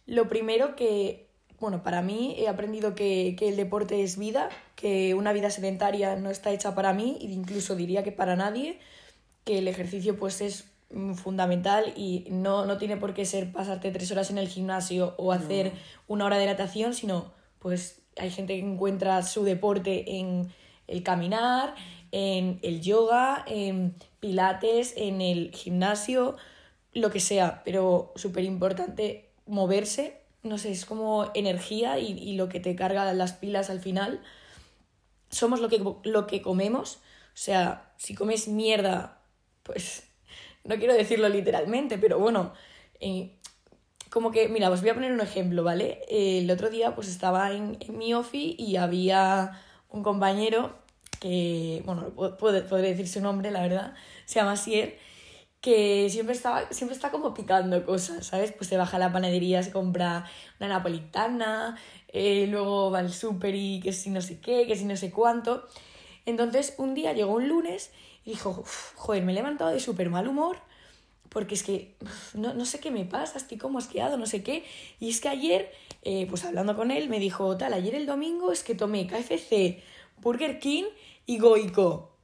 Lo 0.07 0.29
primero 0.29 0.75
que, 0.75 1.29
bueno, 1.61 1.85
para 1.85 2.03
mí 2.03 2.35
he 2.37 2.49
aprendido 2.49 2.97
que, 2.97 3.37
que 3.39 3.49
el 3.49 3.55
deporte 3.55 4.03
es 4.03 4.19
vida, 4.19 4.49
que 4.75 5.15
una 5.15 5.33
vida 5.33 5.51
sedentaria 5.51 6.17
no 6.17 6.31
está 6.31 6.51
hecha 6.51 6.75
para 6.75 6.93
mí, 6.95 7.17
e 7.21 7.27
incluso 7.27 7.77
diría 7.77 8.03
que 8.03 8.11
para 8.11 8.35
nadie, 8.35 8.81
que 9.45 9.59
el 9.59 9.69
ejercicio 9.69 10.19
pues 10.19 10.41
es 10.41 10.65
fundamental 11.15 11.93
y 11.95 12.27
no, 12.29 12.65
no 12.65 12.77
tiene 12.77 12.97
por 12.97 13.15
qué 13.15 13.25
ser 13.25 13.53
pasarte 13.53 13.93
tres 13.93 14.11
horas 14.11 14.33
en 14.33 14.39
el 14.39 14.49
gimnasio 14.49 15.15
o 15.17 15.31
hacer 15.31 15.71
una 16.09 16.25
hora 16.25 16.39
de 16.39 16.47
natación, 16.47 16.93
sino 16.93 17.33
pues 17.61 18.01
hay 18.17 18.31
gente 18.31 18.55
que 18.55 18.67
encuentra 18.67 19.23
su 19.23 19.45
deporte 19.45 20.19
en 20.19 20.53
el 20.89 21.05
caminar, 21.05 21.77
en 22.11 22.59
el 22.63 22.81
yoga, 22.81 23.45
en 23.47 23.95
pilates, 24.25 24.95
en 24.97 25.21
el 25.21 25.51
gimnasio, 25.51 26.37
lo 26.95 27.11
que 27.11 27.21
sea, 27.21 27.61
pero 27.63 28.11
súper 28.17 28.45
importante 28.45 29.29
moverse, 29.45 30.23
no 30.43 30.57
sé, 30.57 30.71
es 30.71 30.87
como 30.87 31.31
energía 31.35 31.99
y, 31.99 32.35
lo 32.35 32.49
que 32.49 32.59
te 32.59 32.75
carga 32.75 33.13
las 33.13 33.35
pilas 33.35 33.69
al 33.69 33.81
final. 33.81 34.23
Somos 35.29 35.61
lo 35.61 35.69
que, 35.69 35.83
lo 36.05 36.27
que 36.27 36.41
comemos, 36.41 36.97
o 36.97 37.37
sea, 37.37 37.93
si 37.99 38.15
comes 38.15 38.49
mierda, 38.49 39.21
pues 39.63 40.05
no 40.65 40.77
quiero 40.77 40.95
decirlo 40.95 41.29
literalmente, 41.29 41.99
pero 41.99 42.19
bueno, 42.19 42.55
eh, 43.01 43.37
como 44.09 44.31
que, 44.31 44.49
mira, 44.49 44.71
os 44.71 44.81
voy 44.81 44.89
a 44.89 44.95
poner 44.95 45.13
un 45.13 45.21
ejemplo, 45.21 45.65
¿vale? 45.65 46.01
El 46.09 46.51
otro 46.51 46.71
día 46.71 46.95
pues 46.95 47.09
estaba 47.09 47.53
en, 47.53 47.77
en 47.79 47.99
mi 47.99 48.15
ofi 48.15 48.57
y 48.59 48.77
había 48.77 49.61
un 49.91 50.03
compañero 50.03 50.83
que, 51.25 51.83
bueno, 51.87 52.13
pu- 52.15 52.37
puede- 52.37 52.63
podré 52.63 52.89
decir 52.91 53.09
su 53.09 53.21
nombre, 53.21 53.51
la 53.51 53.63
verdad, 53.63 53.95
se 54.27 54.37
llama 54.41 54.57
Sier, 54.57 54.99
que 55.61 56.09
siempre, 56.11 56.35
estaba, 56.35 56.69
siempre 56.73 56.95
está 56.95 57.11
como 57.11 57.33
picando 57.35 57.85
cosas, 57.87 58.27
¿sabes? 58.27 58.53
Pues 58.53 58.69
se 58.69 58.77
baja 58.77 58.97
a 58.99 59.01
la 59.01 59.13
panadería, 59.13 59.63
se 59.63 59.73
compra 59.73 60.27
una 60.61 60.69
napolitana, 60.69 61.77
eh, 62.09 62.47
luego 62.51 62.91
va 62.91 62.99
al 63.01 63.13
súper 63.13 63.55
y 63.55 63.81
que 63.81 63.93
si 63.93 64.11
no 64.11 64.21
sé 64.21 64.41
qué, 64.41 64.67
que 64.67 64.77
si 64.77 64.85
no 64.85 64.97
sé 64.97 65.11
cuánto. 65.11 65.65
Entonces, 66.27 66.75
un 66.79 66.95
día 66.95 67.13
llegó 67.15 67.35
un 67.35 67.49
lunes 67.49 67.93
y 68.25 68.31
dijo, 68.33 68.51
"Uf, 68.63 68.95
joder, 68.97 69.23
me 69.25 69.33
he 69.33 69.35
levantado 69.37 69.71
de 69.71 69.81
súper 69.81 70.11
mal 70.11 70.29
humor 70.29 70.59
porque 71.31 71.55
es 71.55 71.63
que 71.65 71.97
no, 72.35 72.55
no 72.55 72.65
sé 72.65 72.79
qué 72.81 72.91
me 72.91 73.05
pasa, 73.05 73.39
estoy 73.39 73.59
como 73.59 73.79
asqueado, 73.79 74.17
no 74.17 74.27
sé 74.27 74.43
qué. 74.45 74.65
Y 75.01 75.11
es 75.11 75.21
que 75.21 75.29
ayer, 75.29 75.73
eh, 76.03 76.27
pues 76.29 76.45
hablando 76.45 76.77
con 76.77 76.91
él, 76.91 77.09
me 77.09 77.19
dijo, 77.19 77.57
tal, 77.57 77.73
ayer 77.75 77.95
el 77.95 78.07
domingo 78.07 78.53
es 78.53 78.63
que 78.63 78.75
tomé 78.75 79.07
KFC, 79.07 79.83
Burger 80.19 80.59
King 80.59 80.85
y 81.27 81.39
Goico. 81.39 82.17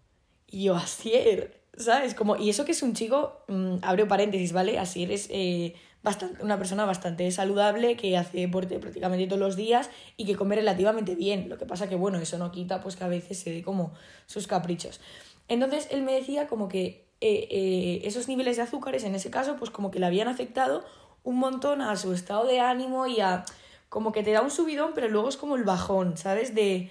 Y 0.47 0.65
yo, 0.65 0.77
Asier, 0.77 1.61
¿sabes? 1.77 2.15
Como, 2.15 2.37
y 2.37 2.51
eso 2.51 2.65
que 2.65 2.73
es 2.73 2.83
un 2.83 2.95
chico, 2.95 3.45
mm, 3.49 3.77
abro 3.83 4.09
paréntesis, 4.09 4.53
¿vale? 4.53 4.79
Asier 4.79 5.13
es 5.13 5.29
eh, 5.31 5.75
bastante, 6.03 6.43
una 6.43 6.59
persona 6.59 6.85
bastante 6.85 7.31
saludable, 7.31 7.97
que 7.97 8.17
hace 8.17 8.39
deporte 8.39 8.79
prácticamente 8.79 9.27
todos 9.27 9.41
los 9.41 9.57
días 9.57 9.91
y 10.17 10.27
que 10.27 10.37
come 10.37 10.57
relativamente 10.57 11.15
bien. 11.15 11.49
Lo 11.49 11.59
que 11.59 11.67
pasa 11.67 11.89
que, 11.89 11.97
bueno, 11.97 12.19
eso 12.19 12.39
no 12.39 12.51
quita 12.51 12.81
pues 12.81 12.97
que 12.97 13.05
a 13.05 13.09
veces 13.09 13.39
se 13.39 13.53
dé 13.53 13.63
como 13.63 13.93
sus 14.27 14.47
caprichos. 14.47 15.01
Entonces 15.49 15.89
él 15.91 16.03
me 16.03 16.13
decía 16.13 16.47
como 16.47 16.69
que 16.69 17.09
eh, 17.21 17.49
eh, 17.51 18.01
esos 18.05 18.29
niveles 18.29 18.57
de 18.57 18.63
azúcares, 18.63 19.05
en 19.05 19.15
ese 19.15 19.31
caso, 19.31 19.57
pues 19.57 19.71
como 19.71 19.91
que 19.91 19.99
le 19.99 20.07
habían 20.07 20.29
afectado 20.29 20.85
un 21.23 21.37
montón 21.37 21.83
a 21.83 21.97
su 21.97 22.13
estado 22.13 22.47
de 22.47 22.61
ánimo 22.61 23.07
y 23.07 23.21
a 23.21 23.45
como 23.89 24.13
que 24.13 24.23
te 24.23 24.33
da 24.33 24.41
un 24.41 24.51
subidón, 24.51 24.93
pero 24.95 25.09
luego 25.09 25.29
es 25.29 25.37
como 25.37 25.57
el 25.57 25.65
bajón, 25.65 26.17
¿sabes? 26.17 26.55
De... 26.55 26.91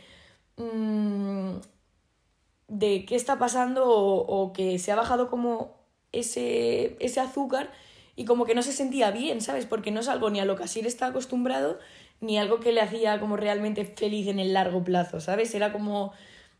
mm, 0.59 1.55
de 2.67 3.05
qué 3.05 3.15
está 3.15 3.39
pasando 3.39 3.85
o, 3.87 4.53
que 4.53 4.77
se 4.77 4.91
ha 4.91 4.95
bajado 4.95 5.29
como 5.29 5.75
ese, 6.11 6.95
ese 6.99 7.19
azúcar 7.19 7.71
y 8.15 8.25
como 8.25 8.45
que 8.45 8.55
no 8.55 8.61
se 8.61 8.73
sentía 8.73 9.11
bien, 9.11 9.41
¿sabes? 9.41 9.65
Porque 9.65 9.91
no 9.91 10.01
es 10.01 10.07
algo 10.07 10.29
ni 10.29 10.39
a 10.39 10.45
lo 10.45 10.55
que 10.55 10.63
así 10.63 10.79
está 10.81 11.07
acostumbrado 11.07 11.79
ni 12.21 12.37
algo 12.37 12.59
que 12.59 12.71
le 12.71 12.81
hacía 12.81 13.19
como 13.19 13.37
realmente 13.37 13.85
feliz 13.85 14.27
en 14.27 14.39
el 14.39 14.53
largo 14.53 14.83
plazo, 14.83 15.19
¿sabes? 15.21 15.55
Era 15.55 15.71
como 15.71 16.13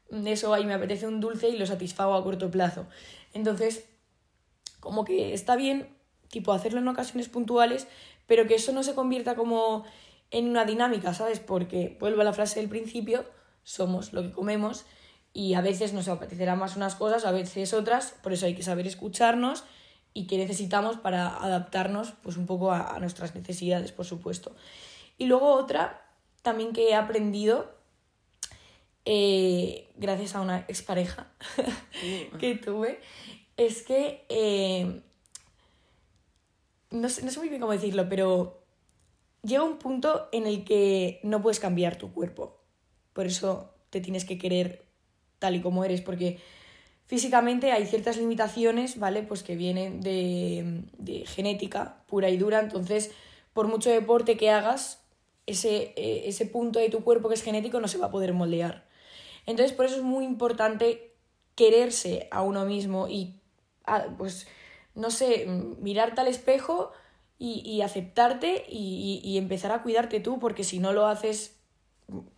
mm, 0.10 0.28
eso, 0.28 0.54
ahí 0.54 0.66
me 0.66 0.74
apetece 0.74 1.08
un 1.08 1.20
dulce 1.20 1.50
y 1.50 1.58
lo 1.58 1.66
satisfago 1.66 2.16
a 2.16 2.24
corto 2.24 2.50
plazo. 2.50 2.88
Entonces, 3.34 3.88
como 4.80 5.06
que 5.06 5.34
está 5.34 5.56
bien, 5.56 5.90
tipo, 6.30 6.54
hacerlo 6.54 6.80
en 6.80 6.88
ocasiones 6.88 7.30
puntuales, 7.30 7.88
pero 8.28 8.48
que 8.48 8.56
eso 8.56 8.72
no 8.72 8.84
se 8.84 8.96
convierta 8.96 9.36
como 9.36 9.84
en 10.32 10.50
una 10.50 10.66
dinámica, 10.66 11.14
¿sabes? 11.14 11.40
Porque, 11.40 11.98
vuelvo 12.00 12.22
a 12.22 12.24
la 12.24 12.34
frase 12.34 12.60
del 12.60 12.70
principio, 12.70 13.26
somos 13.64 14.14
lo 14.14 14.22
que 14.22 14.32
comemos 14.32 14.86
y 15.34 15.54
a 15.54 15.62
veces 15.62 15.94
nos 15.94 16.08
apetecerán 16.08 16.60
más 16.60 16.76
unas 16.76 16.96
cosas, 16.96 17.26
a 17.26 17.32
veces 17.32 17.74
otras, 17.74 18.16
por 18.24 18.34
eso 18.34 18.46
hay 18.46 18.56
que 18.56 18.64
saber 18.64 18.88
escucharnos 18.88 19.64
y 20.14 20.26
qué 20.26 20.38
necesitamos 20.38 20.98
para 20.98 21.38
adaptarnos 21.38 22.14
pues 22.24 22.36
un 22.38 22.46
poco 22.46 22.72
a, 22.72 22.96
a 22.96 23.00
nuestras 23.00 23.36
necesidades, 23.36 23.92
por 23.92 24.06
supuesto. 24.06 24.56
Y 25.18 25.26
luego 25.26 25.54
otra, 25.54 26.02
también 26.42 26.74
que 26.74 26.90
he 26.90 26.96
aprendido, 26.96 27.80
eh, 29.06 29.90
gracias 29.96 30.36
a 30.36 30.42
una 30.42 30.60
expareja 30.68 31.32
que 32.40 32.56
tuve, 32.56 33.00
es 33.58 33.82
que 33.82 34.26
eh, 34.30 35.02
no, 36.92 37.10
sé, 37.10 37.24
no 37.24 37.32
sé 37.32 37.40
muy 37.40 37.50
bien 37.50 37.60
cómo 37.60 37.74
decirlo, 37.74 38.08
pero 38.08 38.62
llega 39.44 39.64
un 39.64 39.78
punto 39.78 40.30
en 40.32 40.48
el 40.48 40.64
que 40.64 41.20
no 41.24 41.42
puedes 41.42 41.60
cambiar 41.60 41.98
tu 41.98 42.14
cuerpo. 42.14 42.59
Por 43.20 43.28
eso 43.28 43.74
te 43.90 44.00
tienes 44.00 44.24
que 44.24 44.38
querer 44.38 44.86
tal 45.40 45.54
y 45.58 45.62
como 45.62 45.84
eres, 45.84 46.00
porque 46.00 46.40
físicamente 47.06 47.74
hay 47.74 47.86
ciertas 47.86 48.16
limitaciones, 48.16 48.98
¿vale? 48.98 49.24
Pues 49.24 49.44
que 49.44 49.58
vienen 49.58 50.00
de, 50.00 51.26
genética 51.28 52.04
pura 52.08 52.30
y 52.30 52.38
dura, 52.38 52.62
entonces 52.62 53.12
por 53.54 53.68
mucho 53.68 53.90
deporte 53.90 54.38
que 54.38 54.52
hagas, 54.52 55.04
ese, 55.48 55.94
eh, 55.98 56.24
ese 56.28 56.46
punto 56.46 56.80
de 56.80 56.90
tu 56.90 57.04
cuerpo 57.04 57.28
que 57.28 57.36
es 57.36 57.44
genético 57.44 57.82
no 57.82 57.90
se 57.90 57.98
va 57.98 58.06
a 58.08 58.12
poder 58.12 58.32
moldear. 58.32 58.88
Entonces 59.46 59.74
por 59.76 59.86
eso 59.86 59.98
es 59.98 60.04
muy 60.04 60.26
importante 60.26 61.14
quererse 61.56 62.30
a 62.32 62.42
uno 62.44 62.66
mismo 62.66 63.10
y, 63.10 63.42
pues, 64.18 64.48
no 64.96 65.12
sé, 65.12 65.46
mirarte 65.82 66.22
al 66.22 66.30
espejo 66.30 66.94
y, 67.38 67.62
y 67.70 67.82
aceptarte 67.82 68.66
y- 68.70 69.22
y 69.24 69.38
empezar 69.38 69.74
a 69.74 69.84
cuidarte 69.84 70.22
tú, 70.22 70.40
porque 70.40 70.64
si 70.64 70.80
no 70.80 70.94
lo 70.94 71.08
haces 71.08 71.59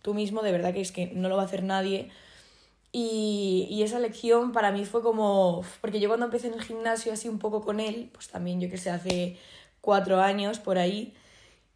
tú 0.02 0.14
mismo, 0.14 0.42
de 0.42 0.52
verdad 0.52 0.72
que 0.74 0.80
es 0.80 0.92
que 0.92 1.06
no 1.14 1.28
lo 1.28 1.36
va 1.36 1.42
a 1.42 1.46
hacer 1.46 1.62
nadie. 1.64 2.10
Y, 2.92 3.66
y 3.70 3.82
esa 3.82 3.98
lección 3.98 4.52
para 4.52 4.70
mí 4.72 4.84
fue 4.84 5.02
como, 5.02 5.64
porque 5.80 5.98
yo 6.00 6.08
cuando 6.10 6.26
empecé 6.26 6.48
en 6.48 6.54
el 6.54 6.62
gimnasio 6.62 7.12
así 7.12 7.28
un 7.28 7.38
poco 7.38 7.62
con 7.62 7.80
él, 7.80 8.10
pues 8.12 8.28
también 8.28 8.60
yo 8.60 8.68
que 8.70 8.76
sé, 8.78 8.90
hace 8.90 9.38
cuatro 9.80 10.20
años 10.20 10.58
por 10.58 10.78
ahí, 10.78 11.14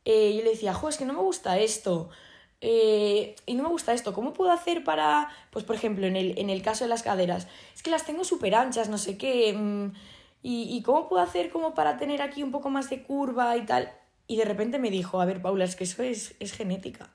eh, 0.04 0.34
yo 0.36 0.44
le 0.44 0.50
decía, 0.50 0.74
jo, 0.74 0.88
es 0.88 0.98
que 0.98 1.04
no 1.06 1.14
me 1.14 1.20
gusta 1.20 1.58
esto. 1.58 2.10
eh, 2.60 3.36
y 3.46 3.54
no 3.54 3.62
me 3.64 3.68
gusta 3.70 3.92
esto, 3.92 4.14
¿cómo 4.14 4.32
puedo 4.32 4.50
hacer 4.52 4.84
para, 4.84 5.28
pues 5.50 5.64
por 5.64 5.76
ejemplo, 5.76 6.06
en 6.06 6.16
el, 6.16 6.38
en 6.38 6.50
el 6.50 6.62
caso 6.62 6.84
de 6.84 6.88
las 6.90 7.02
caderas, 7.02 7.48
es 7.74 7.82
que 7.82 7.90
las 7.90 8.04
tengo 8.06 8.24
súper 8.24 8.54
anchas, 8.54 8.88
no 8.88 8.98
sé 8.98 9.18
qué, 9.18 9.52
mm, 9.52 9.92
y, 10.42 10.76
y 10.76 10.82
cómo 10.82 11.08
puedo 11.08 11.22
hacer 11.22 11.50
como 11.50 11.74
para 11.74 11.96
tener 11.98 12.22
aquí 12.22 12.42
un 12.42 12.52
poco 12.52 12.70
más 12.70 12.88
de 12.90 13.02
curva 13.02 13.56
y 13.56 13.66
tal. 13.66 13.92
Y 14.28 14.36
de 14.36 14.44
repente 14.44 14.78
me 14.78 14.90
dijo, 14.90 15.20
a 15.20 15.24
ver, 15.26 15.42
Paula, 15.42 15.64
es 15.64 15.76
que 15.76 15.84
eso 15.84 16.02
es, 16.02 16.34
es 16.40 16.52
genética, 16.52 17.10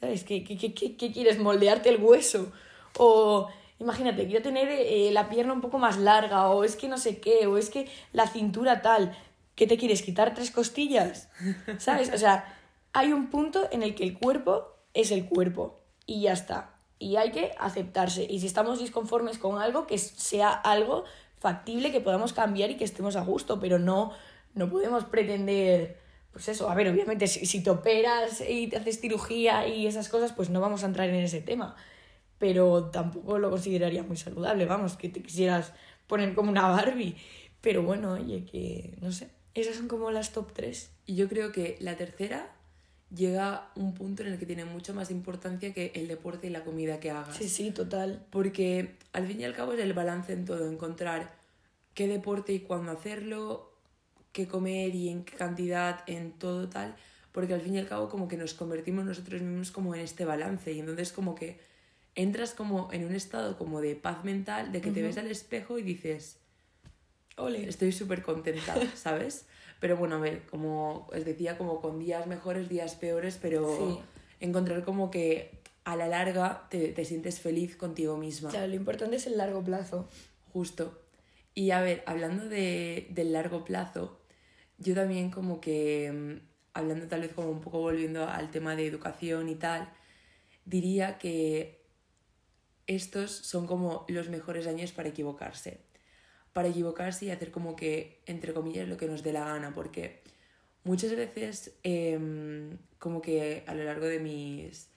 ¿sabes? 0.00 0.24
¿Qué, 0.24 0.44
qué, 0.44 0.56
qué, 0.56 0.74
qué- 0.96 1.12
quieres? 1.12 1.38
¿Moldearte 1.38 1.88
el 1.88 2.02
hueso? 2.02 2.52
O 2.98 3.48
imagínate, 3.78 4.26
quiero 4.26 4.42
tener 4.42 4.68
eh, 4.70 5.10
la 5.12 5.28
pierna 5.28 5.52
un 5.52 5.60
poco 5.60 5.78
más 5.78 5.98
larga, 5.98 6.48
o 6.50 6.64
es 6.64 6.76
que 6.76 6.88
no 6.88 6.98
sé 6.98 7.18
qué, 7.20 7.46
o 7.46 7.58
es 7.58 7.70
que 7.70 7.88
la 8.12 8.26
cintura 8.26 8.82
tal. 8.82 9.16
¿Qué 9.54 9.66
te 9.66 9.76
quieres? 9.78 10.02
¿Quitar 10.02 10.34
tres 10.34 10.50
costillas? 10.50 11.28
¿Sabes? 11.78 12.12
O 12.12 12.18
sea, 12.18 12.44
hay 12.92 13.12
un 13.12 13.28
punto 13.28 13.68
en 13.72 13.82
el 13.82 13.94
que 13.94 14.04
el 14.04 14.18
cuerpo 14.18 14.74
es 14.94 15.10
el 15.10 15.26
cuerpo 15.26 15.80
y 16.06 16.22
ya 16.22 16.32
está. 16.32 16.74
Y 16.98 17.16
hay 17.16 17.30
que 17.30 17.52
aceptarse. 17.58 18.26
Y 18.28 18.40
si 18.40 18.46
estamos 18.46 18.78
disconformes 18.78 19.38
con 19.38 19.60
algo, 19.60 19.86
que 19.86 19.98
sea 19.98 20.50
algo 20.50 21.04
factible, 21.38 21.90
que 21.92 22.00
podamos 22.00 22.32
cambiar 22.32 22.70
y 22.70 22.76
que 22.76 22.84
estemos 22.84 23.16
a 23.16 23.22
gusto, 23.22 23.60
pero 23.60 23.78
no, 23.78 24.12
no 24.54 24.68
podemos 24.70 25.04
pretender, 25.04 25.98
pues 26.36 26.50
eso, 26.50 26.68
a 26.68 26.74
ver, 26.74 26.86
obviamente 26.90 27.26
si, 27.28 27.46
si 27.46 27.62
te 27.62 27.70
operas 27.70 28.42
y 28.46 28.66
te 28.66 28.76
haces 28.76 29.00
cirugía 29.00 29.66
y 29.66 29.86
esas 29.86 30.10
cosas, 30.10 30.34
pues 30.34 30.50
no 30.50 30.60
vamos 30.60 30.84
a 30.84 30.86
entrar 30.86 31.08
en 31.08 31.14
ese 31.14 31.40
tema. 31.40 31.76
Pero 32.36 32.90
tampoco 32.90 33.38
lo 33.38 33.48
consideraría 33.48 34.02
muy 34.02 34.18
saludable, 34.18 34.66
vamos, 34.66 34.98
que 34.98 35.08
te 35.08 35.22
quisieras 35.22 35.72
poner 36.06 36.34
como 36.34 36.50
una 36.50 36.68
Barbie. 36.68 37.16
Pero 37.62 37.82
bueno, 37.82 38.12
oye, 38.12 38.44
que 38.44 38.98
no 39.00 39.12
sé. 39.12 39.30
Esas 39.54 39.76
son 39.76 39.88
como 39.88 40.10
las 40.10 40.32
top 40.32 40.52
3. 40.52 40.90
Y 41.06 41.14
yo 41.14 41.26
creo 41.26 41.52
que 41.52 41.78
la 41.80 41.96
tercera 41.96 42.52
llega 43.08 43.70
un 43.74 43.94
punto 43.94 44.22
en 44.22 44.28
el 44.28 44.38
que 44.38 44.44
tiene 44.44 44.66
mucho 44.66 44.92
más 44.92 45.10
importancia 45.10 45.72
que 45.72 45.90
el 45.94 46.06
deporte 46.06 46.48
y 46.48 46.50
la 46.50 46.64
comida 46.64 47.00
que 47.00 47.12
hagas. 47.12 47.34
Sí, 47.34 47.48
sí, 47.48 47.70
total. 47.70 48.26
Porque 48.28 48.96
al 49.14 49.26
fin 49.26 49.40
y 49.40 49.44
al 49.44 49.54
cabo 49.54 49.72
es 49.72 49.80
el 49.80 49.94
balance 49.94 50.34
en 50.34 50.44
todo, 50.44 50.70
encontrar 50.70 51.34
qué 51.94 52.08
deporte 52.08 52.52
y 52.52 52.60
cuándo 52.60 52.92
hacerlo, 52.92 53.72
qué 54.36 54.46
comer 54.46 54.94
y 54.94 55.08
en 55.08 55.24
qué 55.24 55.34
cantidad, 55.36 56.04
en 56.06 56.32
todo 56.32 56.68
tal, 56.68 56.94
porque 57.32 57.54
al 57.54 57.62
fin 57.62 57.74
y 57.74 57.78
al 57.78 57.88
cabo 57.88 58.08
como 58.10 58.28
que 58.28 58.36
nos 58.36 58.52
convertimos 58.52 59.04
nosotros 59.06 59.40
mismos 59.40 59.70
como 59.70 59.94
en 59.94 60.02
este 60.02 60.26
balance 60.26 60.72
y 60.72 60.80
entonces 60.80 61.10
como 61.10 61.34
que 61.34 61.58
entras 62.14 62.52
como 62.52 62.92
en 62.92 63.04
un 63.06 63.14
estado 63.14 63.56
como 63.56 63.80
de 63.80 63.96
paz 63.96 64.24
mental, 64.24 64.72
de 64.72 64.80
que 64.82 64.90
te 64.90 65.00
ves 65.02 65.16
al 65.18 65.30
espejo 65.30 65.78
y 65.78 65.82
dices, 65.82 66.38
Ole. 67.36 67.66
estoy 67.68 67.92
súper 67.92 68.22
contenta, 68.22 68.74
¿sabes? 68.94 69.46
Pero 69.80 69.96
bueno, 69.96 70.16
a 70.16 70.20
ver, 70.20 70.42
como 70.50 71.06
os 71.12 71.24
decía, 71.24 71.56
como 71.58 71.80
con 71.80 71.98
días 71.98 72.26
mejores, 72.26 72.68
días 72.68 72.94
peores, 72.94 73.38
pero 73.40 73.76
Sí. 73.78 73.98
encontrar 74.40 74.84
como 74.84 75.10
que 75.10 75.50
a 75.84 75.96
la 75.96 76.08
larga 76.08 76.66
te, 76.70 76.88
te 76.88 77.04
sientes 77.04 77.40
feliz 77.40 77.76
contigo 77.76 78.16
misma. 78.16 78.50
Claro, 78.50 78.66
lo 78.68 78.74
importante 78.74 79.16
es 79.16 79.26
el 79.26 79.36
largo 79.36 79.62
plazo. 79.62 80.08
Justo. 80.52 81.02
Y 81.54 81.70
a 81.70 81.80
ver, 81.80 82.02
hablando 82.06 82.48
de, 82.48 83.06
del 83.10 83.32
largo 83.32 83.64
plazo, 83.64 84.18
yo 84.78 84.94
también 84.94 85.30
como 85.30 85.60
que, 85.60 86.12
mm, 86.12 86.46
hablando 86.74 87.08
tal 87.08 87.22
vez 87.22 87.32
como 87.32 87.50
un 87.50 87.60
poco 87.60 87.80
volviendo 87.80 88.28
al 88.28 88.50
tema 88.50 88.76
de 88.76 88.86
educación 88.86 89.48
y 89.48 89.54
tal, 89.54 89.88
diría 90.64 91.18
que 91.18 91.82
estos 92.86 93.30
son 93.32 93.66
como 93.66 94.04
los 94.08 94.28
mejores 94.28 94.66
años 94.66 94.92
para 94.92 95.08
equivocarse. 95.08 95.80
Para 96.52 96.68
equivocarse 96.68 97.26
y 97.26 97.30
hacer 97.30 97.50
como 97.50 97.76
que, 97.76 98.22
entre 98.26 98.52
comillas, 98.52 98.88
lo 98.88 98.96
que 98.96 99.06
nos 99.06 99.22
dé 99.22 99.32
la 99.32 99.44
gana, 99.44 99.72
porque 99.74 100.22
muchas 100.84 101.14
veces, 101.16 101.72
em, 101.82 102.78
como 102.98 103.20
que 103.22 103.64
a 103.66 103.74
lo 103.74 103.84
largo 103.84 104.06
de 104.06 104.20
mis, 104.20 104.88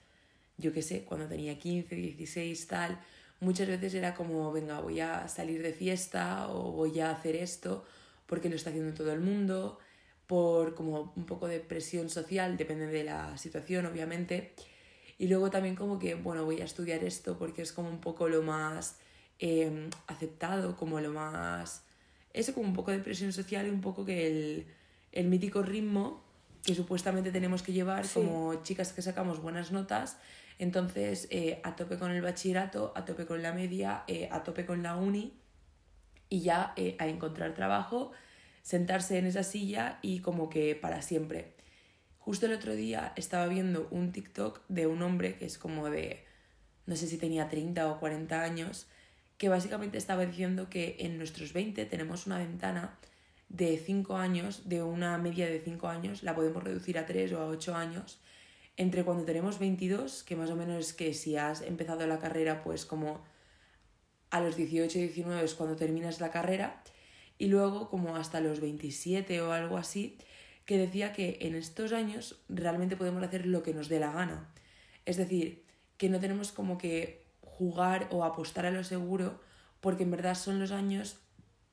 yo 0.58 0.72
qué 0.72 0.82
sé, 0.82 1.04
cuando 1.04 1.26
tenía 1.28 1.58
15, 1.58 1.94
16, 1.94 2.66
tal, 2.66 3.00
muchas 3.40 3.68
veces 3.68 3.94
era 3.94 4.14
como, 4.14 4.52
venga, 4.52 4.80
voy 4.80 5.00
a 5.00 5.28
salir 5.28 5.62
de 5.62 5.72
fiesta 5.72 6.48
o 6.48 6.72
voy 6.72 7.00
a 7.00 7.10
hacer 7.10 7.36
esto 7.36 7.84
porque 8.30 8.48
lo 8.48 8.54
está 8.56 8.70
haciendo 8.70 8.94
todo 8.94 9.12
el 9.12 9.20
mundo, 9.20 9.78
por 10.26 10.74
como 10.76 11.12
un 11.16 11.26
poco 11.26 11.48
de 11.48 11.58
presión 11.58 12.08
social, 12.08 12.56
depende 12.56 12.86
de 12.86 13.02
la 13.04 13.36
situación, 13.36 13.84
obviamente. 13.86 14.54
Y 15.18 15.26
luego 15.26 15.50
también 15.50 15.74
como 15.74 15.98
que, 15.98 16.14
bueno, 16.14 16.44
voy 16.44 16.60
a 16.60 16.64
estudiar 16.64 17.02
esto 17.04 17.36
porque 17.36 17.60
es 17.62 17.72
como 17.72 17.90
un 17.90 18.00
poco 18.00 18.28
lo 18.28 18.42
más 18.42 18.96
eh, 19.40 19.90
aceptado, 20.06 20.76
como 20.76 21.00
lo 21.00 21.12
más... 21.12 21.84
Eso 22.32 22.54
como 22.54 22.68
un 22.68 22.74
poco 22.74 22.92
de 22.92 23.00
presión 23.00 23.32
social 23.32 23.66
y 23.66 23.70
un 23.70 23.80
poco 23.80 24.04
que 24.04 24.28
el, 24.28 24.66
el 25.10 25.26
mítico 25.26 25.62
ritmo 25.62 26.22
que 26.62 26.74
supuestamente 26.76 27.32
tenemos 27.32 27.62
que 27.62 27.72
llevar 27.72 28.06
Sí. 28.06 28.20
como 28.20 28.62
chicas 28.62 28.92
que 28.92 29.02
sacamos 29.02 29.42
buenas 29.42 29.72
notas. 29.72 30.18
Entonces, 30.60 31.26
eh, 31.30 31.60
a 31.64 31.74
tope 31.74 31.98
con 31.98 32.12
el 32.12 32.22
bachillerato, 32.22 32.92
a 32.94 33.04
tope 33.04 33.26
con 33.26 33.42
la 33.42 33.52
media, 33.52 34.04
eh, 34.06 34.28
a 34.30 34.44
tope 34.44 34.64
con 34.64 34.82
la 34.82 34.94
uni 34.94 35.39
y 36.30 36.40
ya 36.40 36.72
eh, 36.76 36.96
a 36.98 37.08
encontrar 37.08 37.52
trabajo, 37.52 38.12
sentarse 38.62 39.18
en 39.18 39.26
esa 39.26 39.42
silla 39.42 39.98
y 40.00 40.20
como 40.20 40.48
que 40.48 40.74
para 40.76 41.02
siempre. 41.02 41.52
Justo 42.18 42.46
el 42.46 42.52
otro 42.52 42.74
día 42.74 43.12
estaba 43.16 43.46
viendo 43.48 43.88
un 43.90 44.12
TikTok 44.12 44.62
de 44.68 44.86
un 44.86 45.02
hombre 45.02 45.36
que 45.36 45.46
es 45.46 45.58
como 45.58 45.90
de, 45.90 46.24
no 46.86 46.96
sé 46.96 47.06
si 47.06 47.18
tenía 47.18 47.48
30 47.48 47.90
o 47.90 47.98
40 47.98 48.42
años, 48.42 48.86
que 49.36 49.48
básicamente 49.48 49.98
estaba 49.98 50.24
diciendo 50.24 50.70
que 50.70 50.96
en 51.00 51.18
nuestros 51.18 51.52
20 51.52 51.84
tenemos 51.86 52.26
una 52.26 52.38
ventana 52.38 52.98
de 53.48 53.78
5 53.78 54.16
años, 54.16 54.68
de 54.68 54.82
una 54.82 55.18
media 55.18 55.46
de 55.46 55.60
5 55.60 55.88
años, 55.88 56.22
la 56.22 56.34
podemos 56.34 56.62
reducir 56.62 56.98
a 56.98 57.06
3 57.06 57.32
o 57.32 57.40
a 57.40 57.46
8 57.46 57.74
años, 57.74 58.20
entre 58.76 59.02
cuando 59.02 59.24
tenemos 59.24 59.58
22, 59.58 60.22
que 60.22 60.36
más 60.36 60.50
o 60.50 60.56
menos 60.56 60.78
es 60.78 60.92
que 60.92 61.12
si 61.14 61.36
has 61.36 61.62
empezado 61.62 62.06
la 62.06 62.18
carrera 62.18 62.62
pues 62.62 62.86
como 62.86 63.24
a 64.30 64.40
los 64.40 64.56
18 64.56 64.98
y 64.98 65.02
19 65.02 65.44
es 65.44 65.54
cuando 65.54 65.76
terminas 65.76 66.20
la 66.20 66.30
carrera 66.30 66.82
y 67.38 67.48
luego 67.48 67.88
como 67.88 68.16
hasta 68.16 68.40
los 68.40 68.60
27 68.60 69.40
o 69.40 69.52
algo 69.52 69.76
así, 69.76 70.18
que 70.66 70.78
decía 70.78 71.12
que 71.12 71.38
en 71.40 71.54
estos 71.54 71.92
años 71.92 72.40
realmente 72.48 72.96
podemos 72.96 73.22
hacer 73.22 73.46
lo 73.46 73.62
que 73.62 73.74
nos 73.74 73.88
dé 73.88 73.98
la 73.98 74.12
gana. 74.12 74.52
Es 75.06 75.16
decir, 75.16 75.64
que 75.96 76.08
no 76.08 76.20
tenemos 76.20 76.52
como 76.52 76.78
que 76.78 77.24
jugar 77.40 78.08
o 78.10 78.24
apostar 78.24 78.66
a 78.66 78.70
lo 78.70 78.84
seguro 78.84 79.40
porque 79.80 80.02
en 80.02 80.10
verdad 80.10 80.34
son 80.34 80.58
los 80.58 80.70
años 80.70 81.18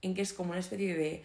en 0.02 0.16
que 0.16 0.22
es 0.22 0.34
como 0.34 0.52
una 0.52 0.60
especie 0.60 0.96
de 0.96 1.24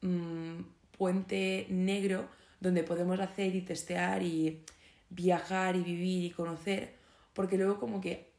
mm, 0.00 0.62
puente 0.96 1.66
negro 1.68 2.28
donde 2.60 2.84
podemos 2.84 3.20
hacer 3.20 3.54
y 3.54 3.62
testear 3.62 4.22
y 4.22 4.62
viajar 5.10 5.76
y 5.76 5.82
vivir 5.82 6.24
y 6.24 6.30
conocer 6.30 6.94
porque 7.34 7.56
luego 7.56 7.78
como 7.78 8.00
que 8.00 8.29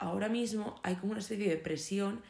ahora 0.00 0.28
mismo 0.28 0.80
hay 0.82 0.96
como 0.96 1.12
una 1.12 1.20
especie 1.20 1.48
de 1.48 1.56
presión 1.56 2.22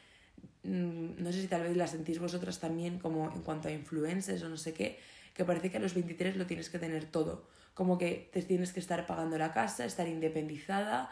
mm, 0.64 1.22
no 1.22 1.32
sé 1.32 1.40
si 1.40 1.48
tal 1.48 1.62
vez 1.62 1.76
la 1.76 1.86
sentís 1.86 2.18
vosotras 2.18 2.60
también 2.60 2.98
como 2.98 3.32
en 3.32 3.40
cuanto 3.42 3.68
a 3.68 3.72
influencers 3.72 4.42
o 4.42 4.48
no 4.48 4.58
sé 4.58 4.74
qué, 4.74 4.98
que 5.34 5.44
parece 5.44 5.70
que 5.70 5.78
a 5.78 5.80
los 5.80 5.94
23 5.94 6.36
lo 6.36 6.46
tienes 6.46 6.68
que 6.68 6.78
tener 6.78 7.06
todo. 7.06 7.48
Como 7.74 7.96
que 7.96 8.28
te 8.32 8.42
tienes 8.42 8.72
que 8.72 8.80
estar 8.80 9.06
pagando 9.06 9.38
la 9.38 9.52
casa, 9.52 9.84
estar 9.84 10.06
independizada, 10.06 11.08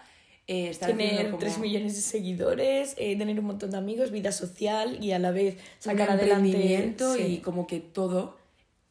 eh, 0.48 0.68
estar 0.68 0.90
Tener 0.90 1.26
como 1.26 1.38
3 1.38 1.58
millones 1.58 1.94
de 1.94 2.00
seguidores, 2.02 2.94
eh, 2.98 3.16
tener 3.16 3.38
un 3.38 3.46
montón 3.46 3.70
de 3.70 3.76
amigos, 3.76 4.10
vida 4.10 4.32
social 4.32 5.02
y 5.02 5.12
a 5.12 5.18
la 5.18 5.30
vez 5.30 5.56
sacar 5.78 6.08
un 6.08 6.14
adelante. 6.14 6.96
sí. 7.16 7.22
y 7.22 7.38
como 7.38 7.66
que 7.66 7.80
todo. 7.80 8.36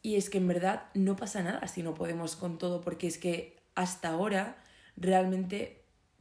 Y 0.00 0.14
es 0.16 0.30
que 0.30 0.38
en 0.38 0.48
verdad 0.48 0.84
no 0.94 1.16
pasa 1.16 1.42
nada 1.42 1.66
si 1.68 1.82
no 1.82 1.94
podemos 1.94 2.36
con 2.36 2.58
todo, 2.58 2.80
porque 2.80 3.06
es 3.06 3.18
que 3.18 3.56
hasta 3.74 4.08
ahora 4.08 4.56
realmente, 4.96 5.77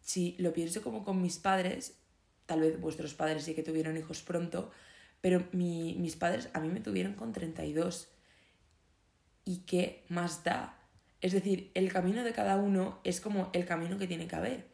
si 0.07 0.37
lo 0.39 0.53
pienso 0.53 0.81
como 0.81 1.03
con 1.03 1.21
mis 1.21 1.37
padres, 1.37 1.97
tal 2.45 2.61
vez 2.61 2.79
vuestros 2.79 3.13
padres 3.13 3.43
sí 3.43 3.53
que 3.53 3.61
tuvieron 3.61 3.97
hijos 3.97 4.21
pronto, 4.21 4.71
pero 5.19 5.43
mi- 5.51 5.95
mis 5.99 6.15
padres 6.15 6.47
a 6.53 6.61
mí 6.61 6.69
me 6.69 6.79
tuvieron 6.79 7.13
con 7.15 7.33
32. 7.33 8.07
¿Y 9.43 9.57
qué 9.65 10.05
más 10.07 10.45
da? 10.45 10.79
Es 11.19 11.33
decir, 11.33 11.71
el 11.73 11.91
camino 11.91 12.23
de 12.23 12.31
cada 12.31 12.55
uno 12.55 13.01
es 13.03 13.19
como 13.19 13.49
el 13.51 13.65
camino 13.65 13.97
que 13.97 14.07
tiene 14.07 14.29
que 14.29 14.35
haber. 14.37 14.67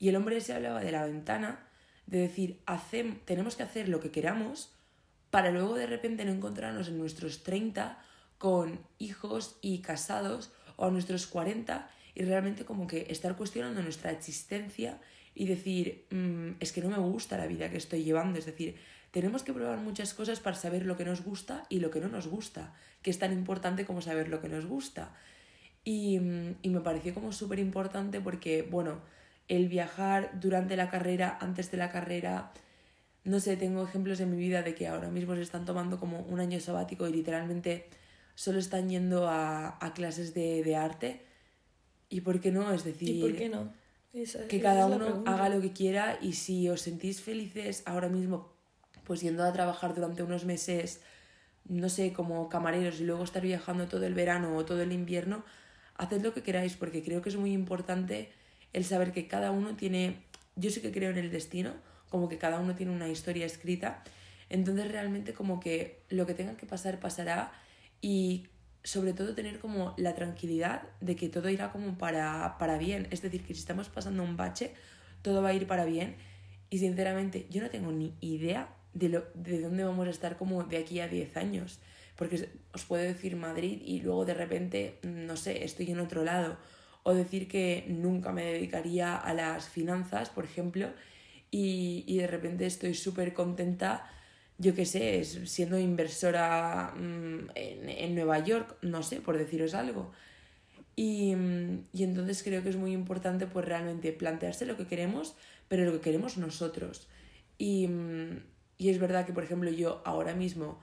Y 0.00 0.08
el 0.08 0.16
hombre 0.16 0.40
se 0.40 0.52
hablaba 0.52 0.80
de 0.80 0.90
la 0.90 1.06
ventana, 1.06 1.64
de 2.06 2.18
decir, 2.18 2.60
tenemos 3.24 3.54
que 3.54 3.62
hacer 3.62 3.88
lo 3.88 4.00
que 4.00 4.10
queramos 4.10 4.72
para 5.30 5.52
luego 5.52 5.76
de 5.76 5.86
repente 5.86 6.24
no 6.24 6.32
encontrarnos 6.32 6.88
en 6.88 6.98
nuestros 6.98 7.44
30 7.44 8.02
con 8.36 8.80
hijos 8.98 9.58
y 9.62 9.78
casados 9.78 10.50
o 10.76 10.86
a 10.86 10.90
nuestros 10.90 11.28
40 11.28 11.88
y 12.14 12.24
realmente 12.24 12.64
como 12.64 12.86
que 12.86 13.06
estar 13.10 13.36
cuestionando 13.36 13.82
nuestra 13.82 14.10
existencia 14.10 15.00
y 15.34 15.46
decir, 15.46 16.06
"Mm, 16.10 16.56
es 16.60 16.72
que 16.72 16.82
no 16.82 16.90
me 16.90 16.98
gusta 16.98 17.38
la 17.38 17.46
vida 17.46 17.70
que 17.70 17.78
estoy 17.78 18.04
llevando. 18.04 18.38
Es 18.38 18.46
decir, 18.46 18.76
tenemos 19.12 19.42
que 19.42 19.52
probar 19.52 19.78
muchas 19.78 20.14
cosas 20.14 20.40
para 20.40 20.56
saber 20.56 20.84
lo 20.86 20.96
que 20.96 21.04
nos 21.04 21.22
gusta 21.22 21.64
y 21.68 21.80
lo 21.80 21.90
que 21.90 22.00
no 22.00 22.08
nos 22.08 22.26
gusta, 22.28 22.74
que 23.02 23.10
es 23.10 23.18
tan 23.18 23.32
importante 23.32 23.84
como 23.86 24.00
saber 24.02 24.28
lo 24.28 24.40
que 24.40 24.48
nos 24.48 24.66
gusta. 24.66 25.14
Y, 25.84 26.18
mm, 26.20 26.56
y 26.62 26.68
me 26.70 26.80
pareció 26.80 27.14
como 27.14 27.32
súper 27.32 27.58
importante 27.58 28.20
porque, 28.20 28.62
bueno, 28.62 29.00
el 29.48 29.68
viajar 29.68 30.38
durante 30.40 30.76
la 30.76 30.88
carrera, 30.90 31.36
antes 31.40 31.70
de 31.70 31.76
la 31.78 31.90
carrera, 31.90 32.52
no 33.24 33.40
sé, 33.40 33.56
tengo 33.56 33.84
ejemplos 33.84 34.20
en 34.20 34.30
mi 34.30 34.36
vida 34.36 34.62
de 34.62 34.74
que 34.74 34.88
ahora 34.88 35.08
mismo 35.10 35.34
se 35.34 35.42
están 35.42 35.64
tomando 35.64 35.98
como 36.00 36.20
un 36.20 36.40
año 36.40 36.58
sabático 36.60 37.08
y 37.08 37.12
literalmente 37.12 37.86
solo 38.34 38.58
están 38.58 38.88
yendo 38.88 39.28
a, 39.28 39.78
a 39.84 39.92
clases 39.94 40.34
de, 40.34 40.62
de 40.64 40.76
arte. 40.76 41.26
¿Y 42.12 42.20
por 42.20 42.40
qué 42.40 42.52
no? 42.52 42.70
Es 42.72 42.84
decir, 42.84 43.08
¿Y 43.08 43.20
por 43.22 43.34
qué 43.34 43.48
no? 43.48 43.72
Esa- 44.12 44.46
que 44.46 44.58
esa 44.58 44.64
cada 44.68 44.86
uno 44.86 45.22
haga 45.24 45.48
lo 45.48 45.62
que 45.62 45.72
quiera 45.72 46.18
y 46.20 46.34
si 46.34 46.68
os 46.68 46.82
sentís 46.82 47.22
felices 47.22 47.82
ahora 47.86 48.10
mismo, 48.10 48.52
pues 49.04 49.22
yendo 49.22 49.42
a 49.44 49.52
trabajar 49.52 49.94
durante 49.94 50.22
unos 50.22 50.44
meses, 50.44 51.00
no 51.64 51.88
sé, 51.88 52.12
como 52.12 52.50
camareros 52.50 53.00
y 53.00 53.04
luego 53.04 53.24
estar 53.24 53.42
viajando 53.42 53.88
todo 53.88 54.04
el 54.04 54.12
verano 54.12 54.54
o 54.54 54.64
todo 54.66 54.82
el 54.82 54.92
invierno, 54.92 55.42
haced 55.96 56.20
lo 56.22 56.34
que 56.34 56.42
queráis 56.42 56.76
porque 56.76 57.02
creo 57.02 57.22
que 57.22 57.30
es 57.30 57.36
muy 57.36 57.52
importante 57.54 58.30
el 58.74 58.84
saber 58.84 59.12
que 59.12 59.26
cada 59.26 59.50
uno 59.50 59.74
tiene, 59.74 60.16
yo 60.54 60.70
sí 60.70 60.82
que 60.82 60.92
creo 60.92 61.10
en 61.10 61.16
el 61.18 61.30
destino, 61.30 61.72
como 62.10 62.28
que 62.28 62.36
cada 62.36 62.58
uno 62.60 62.74
tiene 62.74 62.92
una 62.92 63.08
historia 63.08 63.46
escrita, 63.46 64.04
entonces 64.50 64.92
realmente 64.92 65.32
como 65.32 65.60
que 65.60 66.02
lo 66.10 66.26
que 66.26 66.34
tenga 66.34 66.58
que 66.58 66.66
pasar 66.66 67.00
pasará 67.00 67.52
y 68.02 68.48
sobre 68.84 69.12
todo 69.12 69.34
tener 69.34 69.60
como 69.60 69.94
la 69.96 70.14
tranquilidad 70.14 70.82
de 71.00 71.14
que 71.16 71.28
todo 71.28 71.48
irá 71.48 71.70
como 71.70 71.98
para, 71.98 72.56
para 72.58 72.78
bien. 72.78 73.06
Es 73.10 73.22
decir, 73.22 73.44
que 73.44 73.54
si 73.54 73.60
estamos 73.60 73.88
pasando 73.88 74.22
un 74.22 74.36
bache, 74.36 74.74
todo 75.22 75.42
va 75.42 75.50
a 75.50 75.54
ir 75.54 75.66
para 75.66 75.84
bien. 75.84 76.16
Y 76.70 76.78
sinceramente, 76.78 77.46
yo 77.50 77.62
no 77.62 77.70
tengo 77.70 77.92
ni 77.92 78.14
idea 78.20 78.74
de, 78.94 79.08
lo, 79.08 79.24
de 79.34 79.60
dónde 79.60 79.84
vamos 79.84 80.06
a 80.06 80.10
estar 80.10 80.36
como 80.36 80.64
de 80.64 80.78
aquí 80.78 81.00
a 81.00 81.08
10 81.08 81.36
años. 81.36 81.78
Porque 82.16 82.48
os 82.72 82.84
puedo 82.84 83.02
decir 83.02 83.36
Madrid 83.36 83.80
y 83.84 84.00
luego 84.00 84.24
de 84.24 84.34
repente, 84.34 84.98
no 85.02 85.36
sé, 85.36 85.64
estoy 85.64 85.90
en 85.90 86.00
otro 86.00 86.24
lado. 86.24 86.56
O 87.04 87.14
decir 87.14 87.48
que 87.48 87.84
nunca 87.88 88.32
me 88.32 88.44
dedicaría 88.44 89.16
a 89.16 89.34
las 89.34 89.68
finanzas, 89.68 90.30
por 90.30 90.44
ejemplo, 90.44 90.90
y, 91.50 92.04
y 92.06 92.18
de 92.18 92.26
repente 92.26 92.66
estoy 92.66 92.94
súper 92.94 93.32
contenta 93.32 94.08
yo 94.62 94.74
qué 94.74 94.86
sé, 94.86 95.24
siendo 95.24 95.78
inversora 95.78 96.94
mm, 96.96 97.50
en, 97.54 97.88
en 97.88 98.14
Nueva 98.14 98.38
York, 98.38 98.76
no 98.82 99.02
sé, 99.02 99.20
por 99.20 99.36
deciros 99.36 99.74
algo. 99.74 100.12
Y, 100.96 101.34
mm, 101.34 101.86
y 101.92 102.04
entonces 102.04 102.42
creo 102.42 102.62
que 102.62 102.70
es 102.70 102.76
muy 102.76 102.92
importante 102.92 103.46
pues 103.46 103.64
realmente 103.66 104.12
plantearse 104.12 104.66
lo 104.66 104.76
que 104.76 104.86
queremos, 104.86 105.34
pero 105.68 105.84
lo 105.84 105.92
que 105.92 106.00
queremos 106.00 106.36
nosotros. 106.38 107.08
Y, 107.58 107.88
mm, 107.88 108.42
y 108.78 108.90
es 108.90 108.98
verdad 109.00 109.26
que, 109.26 109.32
por 109.32 109.44
ejemplo, 109.44 109.70
yo 109.70 110.02
ahora 110.04 110.34
mismo, 110.34 110.78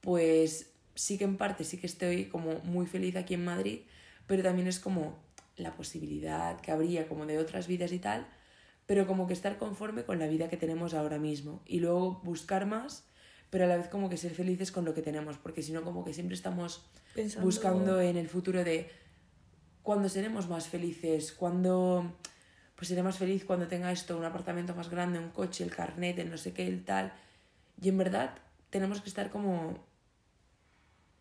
pues 0.00 0.72
sí 0.94 1.18
que 1.18 1.24
en 1.24 1.36
parte 1.36 1.64
sí 1.64 1.78
que 1.78 1.86
estoy 1.86 2.26
como 2.26 2.60
muy 2.64 2.86
feliz 2.86 3.16
aquí 3.16 3.34
en 3.34 3.44
Madrid, 3.44 3.80
pero 4.26 4.42
también 4.42 4.68
es 4.68 4.80
como 4.80 5.18
la 5.56 5.74
posibilidad 5.76 6.60
que 6.60 6.70
habría 6.72 7.08
como 7.08 7.26
de 7.26 7.38
otras 7.38 7.66
vidas 7.66 7.92
y 7.92 7.98
tal, 7.98 8.26
pero 8.86 9.06
como 9.06 9.26
que 9.26 9.32
estar 9.32 9.58
conforme 9.58 10.04
con 10.04 10.18
la 10.18 10.26
vida 10.28 10.48
que 10.48 10.56
tenemos 10.56 10.94
ahora 10.94 11.18
mismo 11.18 11.60
y 11.66 11.80
luego 11.80 12.20
buscar 12.24 12.66
más, 12.66 13.04
pero 13.50 13.64
a 13.64 13.66
la 13.66 13.76
vez 13.76 13.88
como 13.88 14.08
que 14.08 14.16
ser 14.16 14.32
felices 14.34 14.70
con 14.72 14.84
lo 14.84 14.94
que 14.94 15.02
tenemos, 15.02 15.38
porque 15.38 15.62
si 15.62 15.72
no 15.72 15.82
como 15.82 16.04
que 16.04 16.14
siempre 16.14 16.34
estamos 16.34 16.84
Pensando- 17.14 17.44
buscando 17.46 18.00
en 18.00 18.16
el 18.16 18.28
futuro 18.28 18.62
de 18.64 18.90
cuándo 19.82 20.08
seremos 20.08 20.48
más 20.48 20.68
felices, 20.68 21.32
cuándo 21.32 22.12
pues 22.76 22.88
seré 22.88 23.02
más 23.02 23.16
feliz 23.18 23.44
cuando 23.44 23.68
tenga 23.68 23.90
esto, 23.90 24.18
un 24.18 24.24
apartamento 24.24 24.74
más 24.74 24.90
grande, 24.90 25.18
un 25.18 25.30
coche, 25.30 25.64
el 25.64 25.70
carnet, 25.74 26.18
el 26.18 26.30
no 26.30 26.36
sé 26.36 26.52
qué, 26.52 26.66
el 26.66 26.84
tal. 26.84 27.12
Y 27.80 27.88
en 27.88 27.96
verdad 27.96 28.34
tenemos 28.68 29.00
que 29.00 29.08
estar 29.08 29.30
como 29.30 29.78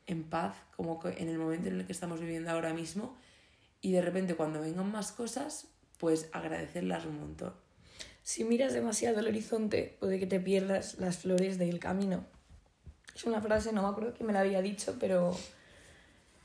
en 0.07 0.23
paz, 0.23 0.55
como 0.75 0.99
en 1.05 1.29
el 1.29 1.37
momento 1.37 1.69
en 1.69 1.79
el 1.79 1.85
que 1.85 1.93
estamos 1.93 2.19
viviendo 2.19 2.51
ahora 2.51 2.73
mismo 2.73 3.15
y 3.81 3.91
de 3.93 4.01
repente 4.01 4.35
cuando 4.35 4.59
vengan 4.61 4.91
más 4.91 5.11
cosas, 5.11 5.67
pues 5.99 6.29
agradecerlas 6.31 7.05
un 7.05 7.19
montón. 7.19 7.53
Si 8.23 8.43
miras 8.43 8.73
demasiado 8.73 9.19
el 9.19 9.27
horizonte, 9.27 9.97
puede 9.99 10.19
que 10.19 10.25
te 10.25 10.39
pierdas 10.39 10.97
las 10.99 11.19
flores 11.19 11.59
del 11.59 11.79
camino. 11.79 12.25
Es 13.15 13.23
una 13.23 13.39
frase, 13.39 13.71
no 13.71 13.83
me 13.83 13.89
acuerdo 13.89 14.13
quién 14.13 14.25
me 14.27 14.33
la 14.33 14.41
había 14.41 14.61
dicho, 14.63 14.97
pero, 14.99 15.37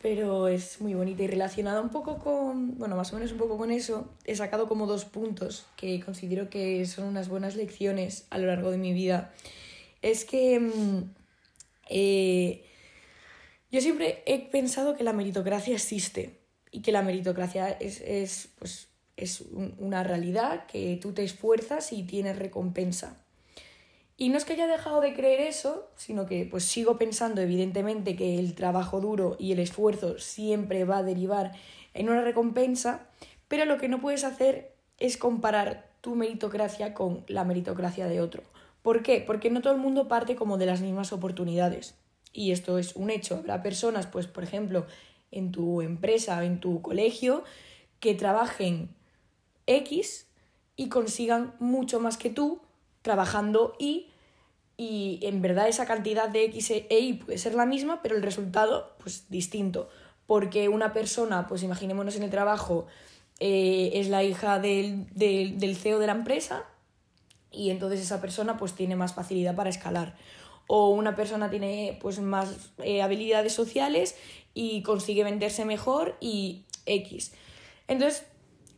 pero 0.00 0.48
es 0.48 0.80
muy 0.80 0.92
bonita 0.94 1.22
y 1.22 1.26
relacionada 1.26 1.80
un 1.80 1.88
poco 1.88 2.18
con, 2.18 2.76
bueno, 2.76 2.96
más 2.96 3.12
o 3.12 3.16
menos 3.16 3.32
un 3.32 3.38
poco 3.38 3.56
con 3.56 3.70
eso. 3.72 4.14
He 4.24 4.36
sacado 4.36 4.68
como 4.68 4.86
dos 4.86 5.06
puntos 5.06 5.66
que 5.76 6.00
considero 6.00 6.50
que 6.50 6.84
son 6.84 7.06
unas 7.06 7.28
buenas 7.28 7.56
lecciones 7.56 8.26
a 8.28 8.36
lo 8.36 8.46
largo 8.46 8.70
de 8.70 8.78
mi 8.78 8.92
vida. 8.92 9.32
Es 10.02 10.26
que 10.26 10.60
mm, 10.60 11.14
eh, 11.88 12.64
yo 13.72 13.80
siempre 13.80 14.22
he 14.26 14.38
pensado 14.38 14.96
que 14.96 15.02
la 15.02 15.14
meritocracia 15.14 15.74
existe 15.74 16.40
y 16.70 16.82
que 16.82 16.92
la 16.92 17.02
meritocracia 17.02 17.70
es, 17.70 18.00
es, 18.02 18.50
pues, 18.58 18.89
es 19.20 19.40
un- 19.40 19.74
una 19.78 20.02
realidad, 20.02 20.66
que 20.66 20.98
tú 21.00 21.12
te 21.12 21.22
esfuerzas 21.24 21.92
y 21.92 22.02
tienes 22.02 22.38
recompensa. 22.38 23.16
Y 24.16 24.28
no 24.28 24.37
es 24.37 24.44
que 24.44 24.52
haya 24.52 24.66
dejado 24.66 25.00
de 25.00 25.14
creer 25.14 25.40
eso, 25.40 25.88
sino 25.96 26.26
que 26.26 26.44
pues 26.44 26.64
sigo 26.64 26.98
pensando 26.98 27.40
evidentemente 27.40 28.16
que 28.16 28.38
el 28.38 28.54
trabajo 28.54 29.00
duro 29.00 29.37
y 29.38 29.52
el 29.52 29.61
esfuerzo 29.61 30.18
siempre 30.18 30.85
va 30.85 30.98
a 30.98 31.02
derivar 31.02 31.52
en 31.94 32.11
una 32.11 32.20
recompensa, 32.20 33.06
pero 33.48 33.64
lo 33.64 33.78
que 33.78 33.88
no 33.88 34.00
puedes 34.00 34.24
hacer 34.24 34.74
es 34.98 35.16
comparar 35.16 35.88
tu 36.02 36.16
meritocracia 36.16 36.92
con 36.92 37.24
la 37.28 37.44
meritocracia 37.44 38.09
de 38.09 38.20
otro. 38.20 38.42
¿Por 38.83 39.02
qué? 39.02 39.22
Porque 39.26 39.50
no 39.50 39.62
todo 39.62 39.72
el 39.72 39.80
mundo 39.80 40.06
parte 40.06 40.37
como 40.37 40.59
de 40.59 40.66
las 40.66 40.83
mismas 40.83 41.12
oportunidades. 41.12 41.94
Y 42.33 42.52
esto 42.52 42.78
es 42.78 42.96
un 42.96 43.11
hecho. 43.11 43.37
Habrá 43.37 43.62
personas, 43.62 44.06
pues, 44.06 44.26
por 44.26 44.44
ejemplo, 44.44 44.87
en 45.30 45.50
tu 45.50 45.80
empresa 45.80 46.38
o 46.38 46.42
en 46.42 46.61
tu 46.61 46.83
colegio, 46.83 47.42
que 48.00 48.14
trabajen 48.14 48.90
X 49.76 50.26
y 50.76 50.88
consigan 50.88 51.54
mucho 51.59 52.00
más 52.00 52.16
que 52.16 52.30
tú 52.30 52.61
trabajando 53.02 53.74
Y 53.78 54.11
y 54.76 55.20
en 55.22 55.42
verdad 55.42 55.68
esa 55.68 55.85
cantidad 55.85 56.30
de 56.30 56.44
X 56.44 56.70
e 56.70 56.87
Y 56.98 57.12
puede 57.14 57.37
ser 57.37 57.54
la 57.54 57.66
misma, 57.66 58.00
pero 58.02 58.16
el 58.16 58.22
resultado 58.22 58.96
pues 59.02 59.26
distinto. 59.28 59.90
Porque 60.26 60.70
una 60.70 60.94
persona, 60.94 61.46
pues 61.46 61.62
imaginémonos 61.62 62.16
en 62.16 62.22
el 62.22 62.30
trabajo, 62.30 62.87
eh, 63.40 63.90
es 63.94 64.09
la 64.09 64.24
hija 64.24 64.59
del, 64.59 65.06
del, 65.14 65.76
CEO 65.76 65.98
de 65.98 66.06
la 66.06 66.12
empresa 66.12 66.64
y 67.50 67.70
entonces 67.70 68.00
esa 68.00 68.20
persona 68.20 68.56
pues 68.56 68.74
tiene 68.74 68.96
más 68.96 69.12
facilidad 69.12 69.54
para 69.54 69.68
escalar. 69.68 70.16
O 70.66 70.88
una 70.88 71.14
persona 71.14 71.50
tiene 71.50 71.98
pues 72.00 72.18
más 72.20 72.70
eh, 72.78 73.02
habilidades 73.02 73.52
sociales 73.52 74.16
y 74.54 74.83
consigue 74.83 75.24
venderse 75.24 75.66
mejor 75.66 76.16
y 76.20 76.64
X. 76.87 77.33
Entonces, 77.87 78.24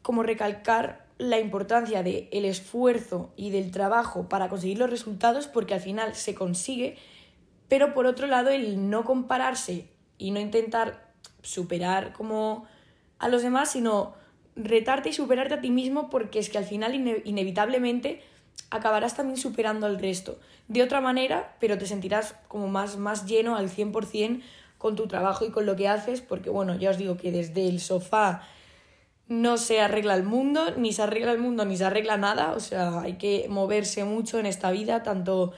como 0.03 0.23
recalcar 0.23 1.07
la 1.19 1.39
importancia 1.39 2.03
del 2.03 2.29
el 2.33 2.45
esfuerzo 2.45 3.33
y 3.37 3.51
del 3.51 3.71
trabajo 3.71 4.29
para 4.29 4.49
conseguir 4.49 4.79
los 4.79 4.91
resultados 4.91 5.47
porque 5.47 5.75
al 5.75 5.81
final 5.81 6.15
se 6.15 6.35
consigue, 6.35 6.97
pero 7.69 7.95
por 7.95 8.07
otro 8.07 8.27
lado 8.27 8.51
el 8.51 8.91
no 8.91 9.05
compararse 9.05 9.87
y 10.19 10.31
no 10.33 10.41
intentar 10.41 11.13
superar 11.43 12.13
como 12.13 12.67
a 13.19 13.29
los 13.29 13.43
demás, 13.43 13.71
sino 13.71 14.15
retarte 14.57 15.11
y 15.11 15.13
superarte 15.13 15.55
a 15.55 15.61
ti 15.61 15.71
mismo 15.71 16.11
porque 16.11 16.39
es 16.39 16.49
que 16.51 16.59
al 16.59 16.65
final 16.65 16.95
ine- 16.95 17.23
inevitablemente 17.25 18.23
acabarás 18.71 19.15
también 19.17 19.37
superando 19.39 19.87
al 19.87 19.99
resto. 19.99 20.39
De 20.69 20.83
otra 20.83 21.01
manera, 21.01 21.57
pero 21.61 21.79
te 21.79 21.87
sentirás 21.87 22.35
como 22.49 22.69
más, 22.69 22.97
más 22.97 23.27
lleno 23.27 23.57
al 23.57 23.69
100% 23.71 24.43
con 24.79 24.97
tu 24.97 25.07
trabajo 25.07 25.45
y 25.45 25.51
con 25.51 25.67
lo 25.67 25.77
que 25.77 25.89
haces, 25.89 26.21
porque 26.21 26.51
bueno, 26.51 26.75
ya 26.77 26.91
os 26.91 26.99
digo 26.99 27.17
que 27.17 27.31
desde 27.31 27.69
el 27.69 27.79
sofá 27.81 28.43
no 29.33 29.57
se 29.57 29.81
arregla 29.81 30.15
el 30.15 30.25
mundo, 30.25 30.75
ni 30.77 30.93
se 30.93 31.03
arregla 31.03 31.33
el 31.33 31.39
mundo, 31.39 31.65
ni 31.65 31.77
se 31.77 31.87
arregla 31.87 32.19
nada. 32.19 32.53
O 32.53 32.61
sea, 32.61 33.01
hay 33.01 33.15
que 33.15 33.47
moverse 33.49 34.05
mucho 34.05 34.39
en 34.39 34.47
esta 34.47 34.71
vida, 34.71 35.03
tanto 35.03 35.53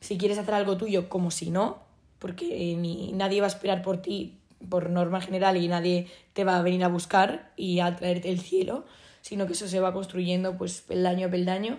si 0.00 0.16
quieres 0.16 0.38
hacer 0.38 0.54
algo 0.54 0.76
tuyo 0.76 1.08
como 1.08 1.32
si 1.32 1.50
no, 1.50 1.78
porque 2.20 2.76
ni 2.78 3.12
nadie 3.12 3.40
va 3.40 3.46
a 3.46 3.50
esperar 3.50 3.82
por 3.82 4.00
ti 4.00 4.38
por 4.68 4.90
norma 4.90 5.20
general 5.20 5.56
y 5.56 5.68
nadie 5.68 6.06
te 6.32 6.44
va 6.44 6.56
a 6.56 6.62
venir 6.62 6.82
a 6.84 6.88
buscar 6.88 7.52
y 7.56 7.80
a 7.80 7.94
traerte 7.96 8.30
el 8.30 8.40
cielo, 8.40 8.84
sino 9.20 9.46
que 9.46 9.52
eso 9.52 9.68
se 9.68 9.80
va 9.80 9.92
construyendo 9.92 10.56
pues 10.56 10.80
peldaño 10.80 11.26
a 11.26 11.30
peldaño. 11.30 11.78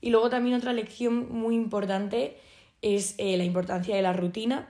Y 0.00 0.10
luego 0.10 0.30
también 0.30 0.56
otra 0.56 0.72
lección 0.72 1.30
muy 1.30 1.54
importante 1.54 2.38
es 2.82 3.14
eh, 3.18 3.36
la 3.36 3.44
importancia 3.44 3.94
de 3.94 4.02
la 4.02 4.12
rutina, 4.12 4.68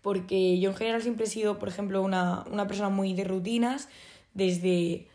porque 0.00 0.58
yo 0.58 0.70
en 0.70 0.76
general 0.76 1.02
siempre 1.02 1.24
he 1.26 1.28
sido, 1.28 1.58
por 1.58 1.68
ejemplo, 1.68 2.02
una, 2.02 2.44
una 2.50 2.66
persona 2.66 2.88
muy 2.88 3.14
de 3.14 3.24
rutinas, 3.24 3.88
desde 4.32 5.06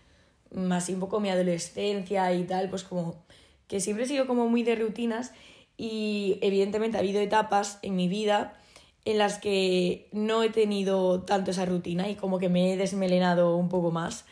más 0.52 0.90
un 0.90 1.00
poco 1.00 1.20
mi 1.20 1.30
adolescencia 1.30 2.34
y 2.34 2.44
tal, 2.44 2.70
pues 2.70 2.84
como 2.84 3.24
que 3.68 3.80
siempre 3.80 4.06
he 4.06 4.08
sido 4.08 4.28
como 4.28 4.48
muy 4.48 4.64
de 4.64 4.76
rutinas 4.76 5.32
y 5.78 6.38
evidentemente 6.42 6.98
ha 6.98 7.02
habido 7.02 7.22
etapas 7.22 7.80
en 7.82 7.96
mi 7.96 8.08
vida 8.08 8.58
en 9.06 9.18
las 9.18 9.40
que 9.40 10.10
no 10.12 10.44
he 10.44 10.50
tenido 10.50 11.22
tanto 11.22 11.52
esa 11.52 11.66
rutina 11.66 12.10
y 12.10 12.16
como 12.16 12.40
que 12.40 12.50
me 12.50 12.74
he 12.74 12.78
desmelenado 12.78 13.56
un 13.56 13.70
poco 13.70 13.92
más. 13.92 14.26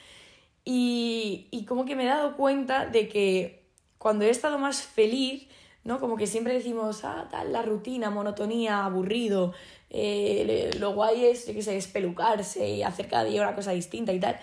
Y, 0.66 1.48
y 1.52 1.66
como 1.66 1.86
que 1.86 1.96
me 1.96 2.04
he 2.04 2.08
dado 2.08 2.36
cuenta 2.36 2.86
de 2.86 3.08
que 3.08 3.64
cuando 3.98 4.26
he 4.26 4.30
estado 4.30 4.60
más 4.60 4.82
feliz, 4.82 5.48
¿no? 5.84 6.00
Como 6.00 6.18
que 6.18 6.28
siempre 6.28 6.54
decimos, 6.54 7.06
ah, 7.06 7.28
tal, 7.32 7.54
la 7.54 7.62
rutina, 7.62 8.10
monotonía, 8.10 8.84
aburrido, 8.84 9.54
eh, 9.90 10.70
lo 10.80 10.94
guay 10.94 11.26
es, 11.26 11.48
yo 11.48 11.54
qué 11.54 11.62
sé, 11.62 11.78
espelucarse 11.78 12.70
y 12.70 12.84
hacer 12.84 13.08
cada 13.08 13.24
día 13.24 13.42
una 13.42 13.56
cosa 13.56 13.72
distinta 13.72 14.12
y 14.12 14.20
tal. 14.20 14.38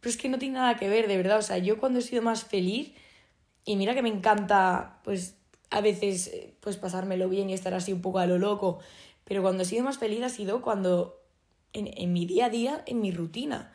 Pero 0.00 0.10
es 0.10 0.16
que 0.16 0.28
no 0.28 0.38
tiene 0.38 0.54
nada 0.54 0.76
que 0.76 0.88
ver, 0.88 1.08
de 1.08 1.16
verdad. 1.16 1.38
O 1.38 1.42
sea, 1.42 1.58
yo 1.58 1.78
cuando 1.78 1.98
he 1.98 2.02
sido 2.02 2.22
más 2.22 2.44
feliz, 2.44 2.92
y 3.64 3.76
mira 3.76 3.94
que 3.94 4.02
me 4.02 4.08
encanta, 4.08 5.00
pues, 5.04 5.36
a 5.70 5.80
veces, 5.80 6.28
eh, 6.28 6.54
pues, 6.60 6.76
pasármelo 6.76 7.28
bien 7.28 7.50
y 7.50 7.54
estar 7.54 7.74
así 7.74 7.92
un 7.92 8.02
poco 8.02 8.18
a 8.18 8.26
lo 8.26 8.38
loco, 8.38 8.80
pero 9.24 9.42
cuando 9.42 9.62
he 9.62 9.66
sido 9.66 9.84
más 9.84 9.98
feliz 9.98 10.22
ha 10.22 10.28
sido 10.28 10.62
cuando, 10.62 11.20
en, 11.72 11.90
en 11.96 12.12
mi 12.12 12.26
día 12.26 12.46
a 12.46 12.50
día, 12.50 12.82
en 12.86 13.00
mi 13.00 13.12
rutina, 13.12 13.72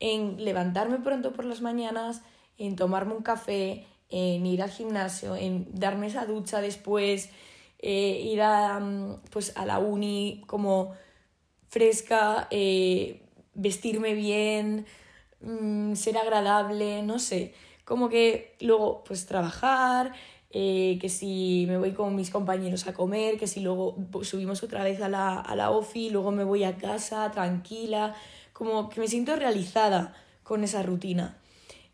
en 0.00 0.44
levantarme 0.44 0.98
pronto 0.98 1.32
por 1.32 1.44
las 1.44 1.62
mañanas, 1.62 2.22
en 2.58 2.76
tomarme 2.76 3.14
un 3.14 3.22
café, 3.22 3.86
en 4.10 4.46
ir 4.46 4.62
al 4.62 4.70
gimnasio, 4.70 5.36
en 5.36 5.68
darme 5.72 6.08
esa 6.08 6.26
ducha 6.26 6.60
después, 6.60 7.30
eh, 7.78 8.20
ir 8.24 8.42
a, 8.42 8.78
mm, 8.80 9.22
pues, 9.30 9.56
a 9.56 9.66
la 9.66 9.78
uni 9.78 10.42
como 10.46 10.94
fresca, 11.68 12.48
eh, 12.50 13.22
vestirme 13.54 14.14
bien, 14.14 14.86
mm, 15.40 15.94
ser 15.94 16.18
agradable, 16.18 17.02
no 17.02 17.18
sé, 17.18 17.54
como 17.84 18.08
que 18.08 18.56
luego 18.60 19.02
pues 19.04 19.26
trabajar, 19.26 20.12
eh, 20.50 20.98
que 21.00 21.08
si 21.08 21.66
me 21.68 21.78
voy 21.78 21.92
con 21.92 22.14
mis 22.16 22.30
compañeros 22.30 22.86
a 22.86 22.94
comer, 22.94 23.38
que 23.38 23.46
si 23.46 23.60
luego 23.60 23.96
subimos 24.22 24.62
otra 24.62 24.84
vez 24.84 25.00
a 25.02 25.08
la, 25.08 25.40
a 25.40 25.56
la 25.56 25.70
ofi, 25.70 26.10
luego 26.10 26.30
me 26.30 26.44
voy 26.44 26.64
a 26.64 26.76
casa 26.76 27.30
tranquila, 27.30 28.14
como 28.52 28.88
que 28.88 29.00
me 29.00 29.08
siento 29.08 29.36
realizada 29.36 30.14
con 30.42 30.64
esa 30.64 30.82
rutina. 30.82 31.38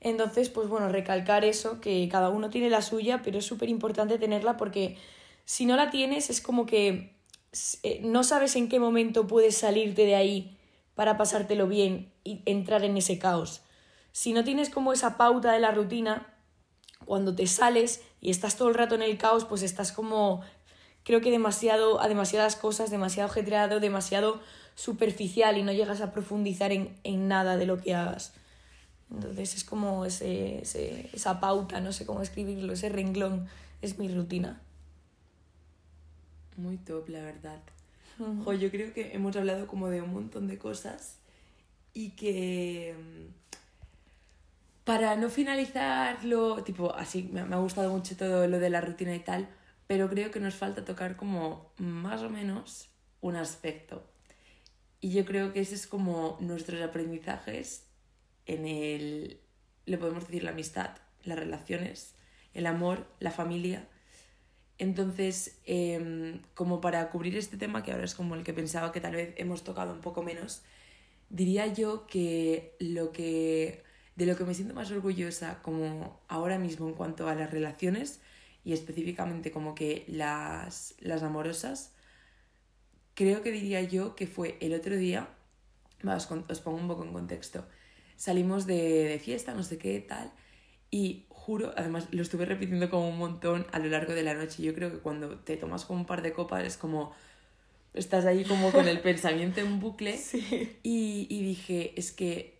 Entonces, 0.01 0.51
pues 0.51 0.69
bueno, 0.69 0.89
recalcar 0.91 1.45
eso, 1.45 1.81
que 1.81 2.09
cada 2.11 2.29
uno 2.29 2.51
tiene 2.51 2.71
la 2.71 2.83
suya, 2.83 3.23
pero 3.25 3.39
es 3.39 3.47
súper 3.47 3.69
importante 3.71 4.19
tenerla 4.19 4.57
porque 4.57 4.97
si 5.45 5.67
no 5.67 5.77
la 5.77 5.91
tienes 5.91 6.31
es 6.31 6.41
como 6.41 6.67
que 6.67 7.15
eh, 7.83 8.01
no 8.03 8.25
sabes 8.25 8.57
en 8.57 8.69
qué 8.69 8.79
momento 8.79 9.27
puedes 9.27 9.57
salirte 9.57 10.05
de 10.05 10.15
ahí 10.17 10.57
para 10.95 11.17
pasártelo 11.17 11.67
bien 11.67 12.13
y 12.23 12.43
entrar 12.47 12.85
en 12.85 12.97
ese 12.97 13.19
caos. 13.19 13.63
Si 14.13 14.33
no 14.33 14.45
tienes 14.45 14.71
como 14.71 14.93
esa 14.93 15.17
pauta 15.17 15.53
de 15.53 15.61
la 15.61 15.73
rutina, 15.73 16.35
cuando 17.05 17.35
te 17.35 17.47
sales 17.47 18.03
y 18.21 18.31
estás 18.31 18.57
todo 18.57 18.69
el 18.69 18.75
rato 18.75 18.95
en 18.95 19.03
el 19.03 19.19
caos, 19.19 19.45
pues 19.45 19.63
estás 19.63 19.93
como 19.93 20.43
creo 21.05 21.21
que 21.21 21.31
demasiado, 21.31 22.01
a 22.01 22.09
demasiadas 22.09 22.57
cosas, 22.57 22.91
demasiado 22.91 23.31
ajetreado, 23.31 23.81
demasiado 23.81 24.41
superficial 24.75 25.59
y 25.59 25.63
no 25.63 25.73
llegas 25.73 26.01
a 26.01 26.13
profundizar 26.13 26.73
en, 26.73 26.97
en 27.05 27.29
nada 27.29 27.57
de 27.57 27.67
lo 27.67 27.81
que 27.81 27.95
hagas. 27.95 28.33
Entonces 29.11 29.55
es 29.55 29.65
como 29.65 30.07
ese, 30.07 30.63
ese, 30.63 31.11
esa 31.13 31.41
pauta, 31.41 31.81
no 31.81 31.93
sé 31.93 32.07
cómo 32.07 32.23
escribirlo, 32.23 32.73
ese 32.73 32.89
renglón, 32.89 33.47
es 33.83 33.99
mi 33.99 34.09
rutina. 34.09 34.61
Muy 36.57 36.79
top, 36.79 37.09
la 37.09 37.21
verdad. 37.21 37.61
Jo, 38.19 38.53
yo 38.53 38.71
creo 38.71 38.93
que 38.93 39.15
hemos 39.15 39.37
hablado 39.37 39.67
como 39.67 39.89
de 39.89 40.03
un 40.03 40.13
montón 40.13 40.47
de 40.47 40.59
cosas 40.59 41.19
y 41.93 42.11
que 42.11 42.95
mm, 42.99 43.45
para 44.85 45.17
no 45.17 45.31
finalizarlo, 45.31 46.63
tipo, 46.63 46.95
así, 46.95 47.29
me 47.33 47.41
ha 47.41 47.59
gustado 47.59 47.91
mucho 47.91 48.17
todo 48.17 48.47
lo 48.47 48.59
de 48.59 48.71
la 48.71 48.81
rutina 48.81 49.15
y 49.15 49.21
tal, 49.21 49.49
pero 49.87 50.09
creo 50.09 50.31
que 50.31 50.41
nos 50.41 50.55
falta 50.55 50.85
tocar 50.85 51.17
como 51.17 51.73
más 51.79 52.23
o 52.23 52.31
menos 52.31 52.89
un 53.21 53.37
aspecto. 53.37 54.05
Y 55.01 55.13
yo 55.13 55.25
creo 55.25 55.53
que 55.53 55.61
ese 55.61 55.75
es 55.75 55.87
como 55.87 56.39
nuestros 56.41 56.81
aprendizajes 56.83 57.87
en 58.47 58.67
el, 58.67 59.41
le 59.87 59.99
podemos 59.99 60.27
decir 60.27 60.45
la 60.45 60.51
amistad, 60.51 60.91
las 61.25 61.39
relaciones, 61.39 62.15
el 62.53 62.67
amor, 62.67 63.07
la 63.21 63.31
familia. 63.31 63.89
Entonces, 64.79 65.59
em, 65.67 66.43
como 66.55 66.81
para 66.81 67.11
cubrir 67.11 67.37
este 67.37 67.57
tema, 67.57 67.83
que 67.83 67.93
ahora 67.93 68.05
es 68.05 68.15
como 68.15 68.35
el 68.35 68.43
que 68.45 68.53
pensaba 68.53 68.93
que 68.93 69.01
tal 69.01 69.15
vez 69.15 69.35
hemos 69.37 69.63
tocado 69.65 69.93
un 69.93 70.01
poco 70.01 70.23
menos, 70.23 70.63
diría 71.31 71.67
yo 71.73 72.07
que 72.07 72.77
lo 72.81 73.13
que 73.13 73.83
de 74.17 74.27
lo 74.27 74.37
que 74.37 74.45
me 74.45 74.55
siento 74.55 74.75
más 74.75 74.91
orgullosa 74.91 75.61
como 75.63 76.21
ahora 76.29 76.59
mismo 76.59 76.89
en 76.89 76.95
cuanto 76.95 77.29
a 77.29 77.35
las 77.35 77.51
relaciones 77.51 78.21
y 78.65 78.73
específicamente 78.73 79.51
como 79.51 79.75
que 79.75 80.05
las, 80.09 80.95
las 81.01 81.23
amorosas, 81.23 81.93
creo 83.15 83.43
que 83.43 83.51
diría 83.51 83.83
yo 83.83 84.15
que 84.17 84.27
fue 84.27 84.57
el 84.61 84.75
otro 84.75 84.97
día, 84.97 85.29
os, 86.05 86.61
pongo 86.61 86.79
un 86.79 86.89
poco 86.89 87.05
en 87.05 87.13
contexto, 87.13 87.67
salimos 88.17 88.67
de, 88.67 89.05
de 89.05 89.19
fiesta, 89.19 89.55
no 89.55 89.63
sé 89.63 89.79
qué, 89.79 90.01
tal, 90.01 90.33
y 90.91 91.27
juro, 91.45 91.73
además 91.77 92.09
lo 92.11 92.23
estuve 92.23 92.47
repitiendo 92.47 92.89
como 92.89 93.09
un 93.09 93.19
montón 93.19 93.67
a 93.73 93.79
lo 93.79 93.87
largo 93.87 94.15
de 94.15 94.23
la 94.23 94.35
noche. 94.35 94.63
Yo 94.63 94.75
creo 94.75 94.91
que 94.91 94.99
cuando 94.99 95.39
te 95.39 95.57
tomas 95.57 95.85
como 95.85 96.01
un 96.01 96.07
par 96.07 96.23
de 96.23 96.33
copas 96.33 96.65
es 96.65 96.77
como. 96.77 97.13
Estás 97.93 98.25
ahí 98.25 98.45
como 98.45 98.73
con 98.73 98.89
el 98.89 99.01
pensamiento 99.09 99.61
en 99.61 99.79
bucle. 99.79 100.17
Sí. 100.17 100.79
Y, 100.83 101.27
y 101.29 101.43
dije, 101.43 101.93
es 101.97 102.13
que. 102.13 102.59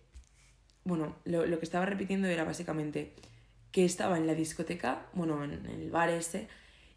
Bueno, 0.83 1.15
lo, 1.25 1.45
lo 1.47 1.57
que 1.57 1.65
estaba 1.65 1.85
repitiendo 1.85 2.27
era 2.27 2.43
básicamente 2.43 3.13
que 3.71 3.83
estaba 3.83 4.17
en 4.17 4.27
la 4.27 4.35
discoteca, 4.35 5.07
bueno, 5.13 5.43
en 5.43 5.65
el 5.65 5.89
bar 5.91 6.09
ese, 6.09 6.47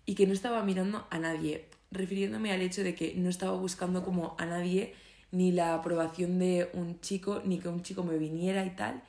y 0.06 0.14
que 0.14 0.26
no 0.26 0.32
estaba 0.32 0.62
mirando 0.62 1.06
a 1.10 1.18
nadie, 1.18 1.64
refiriéndome 1.90 2.52
al 2.52 2.60
hecho 2.60 2.84
de 2.84 2.94
que 2.94 3.14
no 3.16 3.28
estaba 3.28 3.56
buscando 3.56 4.04
como 4.04 4.36
a 4.38 4.46
nadie 4.46 4.94
ni 5.32 5.52
la 5.52 5.74
aprobación 5.74 6.38
de 6.38 6.68
un 6.74 7.00
chico, 7.00 7.42
ni 7.44 7.58
que 7.58 7.68
un 7.68 7.82
chico 7.82 8.04
me 8.04 8.18
viniera 8.18 8.64
y 8.64 8.70
tal. 8.70 9.02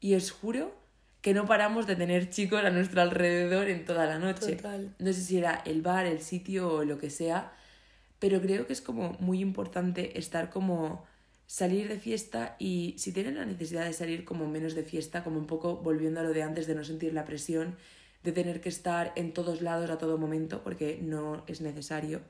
Y 0.00 0.14
os 0.14 0.30
juro 0.30 0.74
que 1.24 1.32
no 1.32 1.46
paramos 1.46 1.86
de 1.86 1.96
tener 1.96 2.28
chicos 2.28 2.62
a 2.64 2.68
nuestro 2.68 3.00
alrededor 3.00 3.70
en 3.70 3.86
toda 3.86 4.04
la 4.04 4.18
noche. 4.18 4.56
Total. 4.56 4.94
No 4.98 5.10
sé 5.10 5.22
si 5.22 5.38
era 5.38 5.62
el 5.64 5.80
bar, 5.80 6.04
el 6.04 6.20
sitio 6.20 6.70
o 6.70 6.84
lo 6.84 6.98
que 6.98 7.08
sea, 7.08 7.50
pero 8.18 8.42
creo 8.42 8.66
que 8.66 8.74
es 8.74 8.82
como 8.82 9.16
muy 9.20 9.40
importante 9.40 10.18
estar 10.18 10.50
como 10.50 11.06
salir 11.46 11.88
de 11.88 11.98
fiesta 11.98 12.56
y 12.58 12.94
si 12.98 13.10
tienen 13.10 13.36
la 13.36 13.46
necesidad 13.46 13.86
de 13.86 13.94
salir 13.94 14.26
como 14.26 14.46
menos 14.48 14.74
de 14.74 14.82
fiesta, 14.82 15.24
como 15.24 15.38
un 15.38 15.46
poco 15.46 15.76
volviendo 15.76 16.20
a 16.20 16.24
lo 16.24 16.34
de 16.34 16.42
antes 16.42 16.66
de 16.66 16.74
no 16.74 16.84
sentir 16.84 17.14
la 17.14 17.24
presión, 17.24 17.74
de 18.22 18.32
tener 18.32 18.60
que 18.60 18.68
estar 18.68 19.14
en 19.16 19.32
todos 19.32 19.62
lados 19.62 19.88
a 19.88 19.96
todo 19.96 20.18
momento, 20.18 20.62
porque 20.62 20.98
no 21.00 21.42
es 21.46 21.62
necesario, 21.62 22.20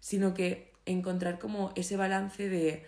sino 0.00 0.34
que 0.34 0.72
encontrar 0.84 1.38
como 1.38 1.72
ese 1.76 1.96
balance 1.96 2.48
de 2.48 2.86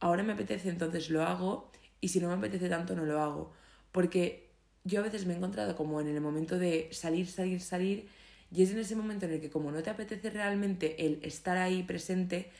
ahora 0.00 0.24
me 0.24 0.32
apetece, 0.32 0.70
entonces 0.70 1.08
lo 1.08 1.22
hago, 1.22 1.70
y 2.00 2.08
si 2.08 2.18
no 2.18 2.26
me 2.26 2.34
apetece 2.34 2.68
tanto, 2.68 2.96
no 2.96 3.04
lo 3.04 3.22
hago. 3.22 3.52
Porque 3.92 4.45
yo 4.86 5.00
a 5.00 5.02
veces 5.02 5.26
me 5.26 5.34
he 5.34 5.36
encontrado 5.36 5.74
como 5.76 6.00
en 6.00 6.06
el 6.08 6.20
momento 6.20 6.58
de 6.58 6.88
salir, 6.92 7.26
salir, 7.28 7.60
salir, 7.60 8.08
y 8.52 8.62
es 8.62 8.70
en 8.70 8.78
ese 8.78 8.94
momento 8.94 9.26
en 9.26 9.32
el 9.32 9.40
que 9.40 9.50
como 9.50 9.72
no 9.72 9.82
te 9.82 9.90
apetece 9.90 10.30
realmente 10.30 11.04
el 11.04 11.18
estar 11.22 11.56
ahí 11.56 11.82
presente, 11.82 12.50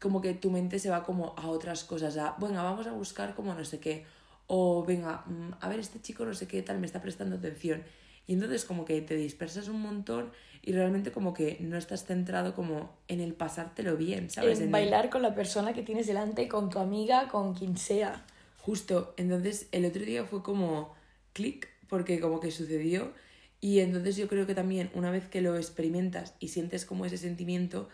como 0.00 0.20
que 0.20 0.34
tu 0.34 0.50
mente 0.50 0.78
se 0.78 0.90
va 0.90 1.02
como 1.04 1.34
a 1.38 1.46
otras 1.48 1.84
cosas, 1.84 2.16
a, 2.18 2.36
venga, 2.38 2.62
vamos 2.62 2.86
a 2.86 2.92
buscar 2.92 3.34
como 3.34 3.54
no 3.54 3.64
sé 3.64 3.78
qué, 3.80 4.04
o 4.46 4.84
venga, 4.84 5.24
mm, 5.26 5.52
a 5.60 5.68
ver, 5.70 5.80
este 5.80 6.00
chico 6.02 6.24
no 6.26 6.34
sé 6.34 6.46
qué 6.46 6.62
tal 6.62 6.78
me 6.78 6.86
está 6.86 7.00
prestando 7.00 7.36
atención. 7.36 7.82
Y 8.26 8.34
entonces 8.34 8.64
como 8.64 8.84
que 8.84 9.00
te 9.02 9.14
dispersas 9.16 9.68
un 9.68 9.80
montón 9.80 10.30
y 10.62 10.72
realmente 10.72 11.12
como 11.12 11.32
que 11.34 11.58
no 11.60 11.76
estás 11.76 12.04
centrado 12.06 12.54
como 12.54 12.96
en 13.08 13.20
el 13.20 13.34
pasártelo 13.34 13.96
bien, 13.96 14.28
¿sabes? 14.30 14.58
En 14.58 14.64
En 14.64 14.68
el- 14.68 14.72
bailar 14.72 15.10
con 15.10 15.22
la 15.22 15.34
persona 15.34 15.72
que 15.74 15.82
tienes 15.82 16.06
delante, 16.06 16.48
con 16.48 16.68
tu 16.70 16.78
amiga, 16.78 17.28
con 17.28 17.54
quien 17.54 17.76
sea. 17.76 18.24
Justo, 18.58 19.14
entonces 19.18 19.68
el 19.72 19.84
otro 19.84 20.02
día 20.02 20.24
fue 20.24 20.42
como 20.42 20.94
clic, 21.34 21.68
porque 21.88 22.20
como 22.20 22.40
que 22.40 22.50
sucedió 22.50 23.12
y 23.60 23.80
entonces 23.80 24.16
yo 24.16 24.28
creo 24.28 24.46
que 24.46 24.54
también 24.54 24.90
una 24.94 25.10
vez 25.10 25.28
que 25.28 25.42
lo 25.42 25.56
experimentas 25.56 26.34
y 26.40 26.48
sientes 26.48 26.86
como 26.86 27.04
ese 27.06 27.18
sentimiento, 27.18 27.88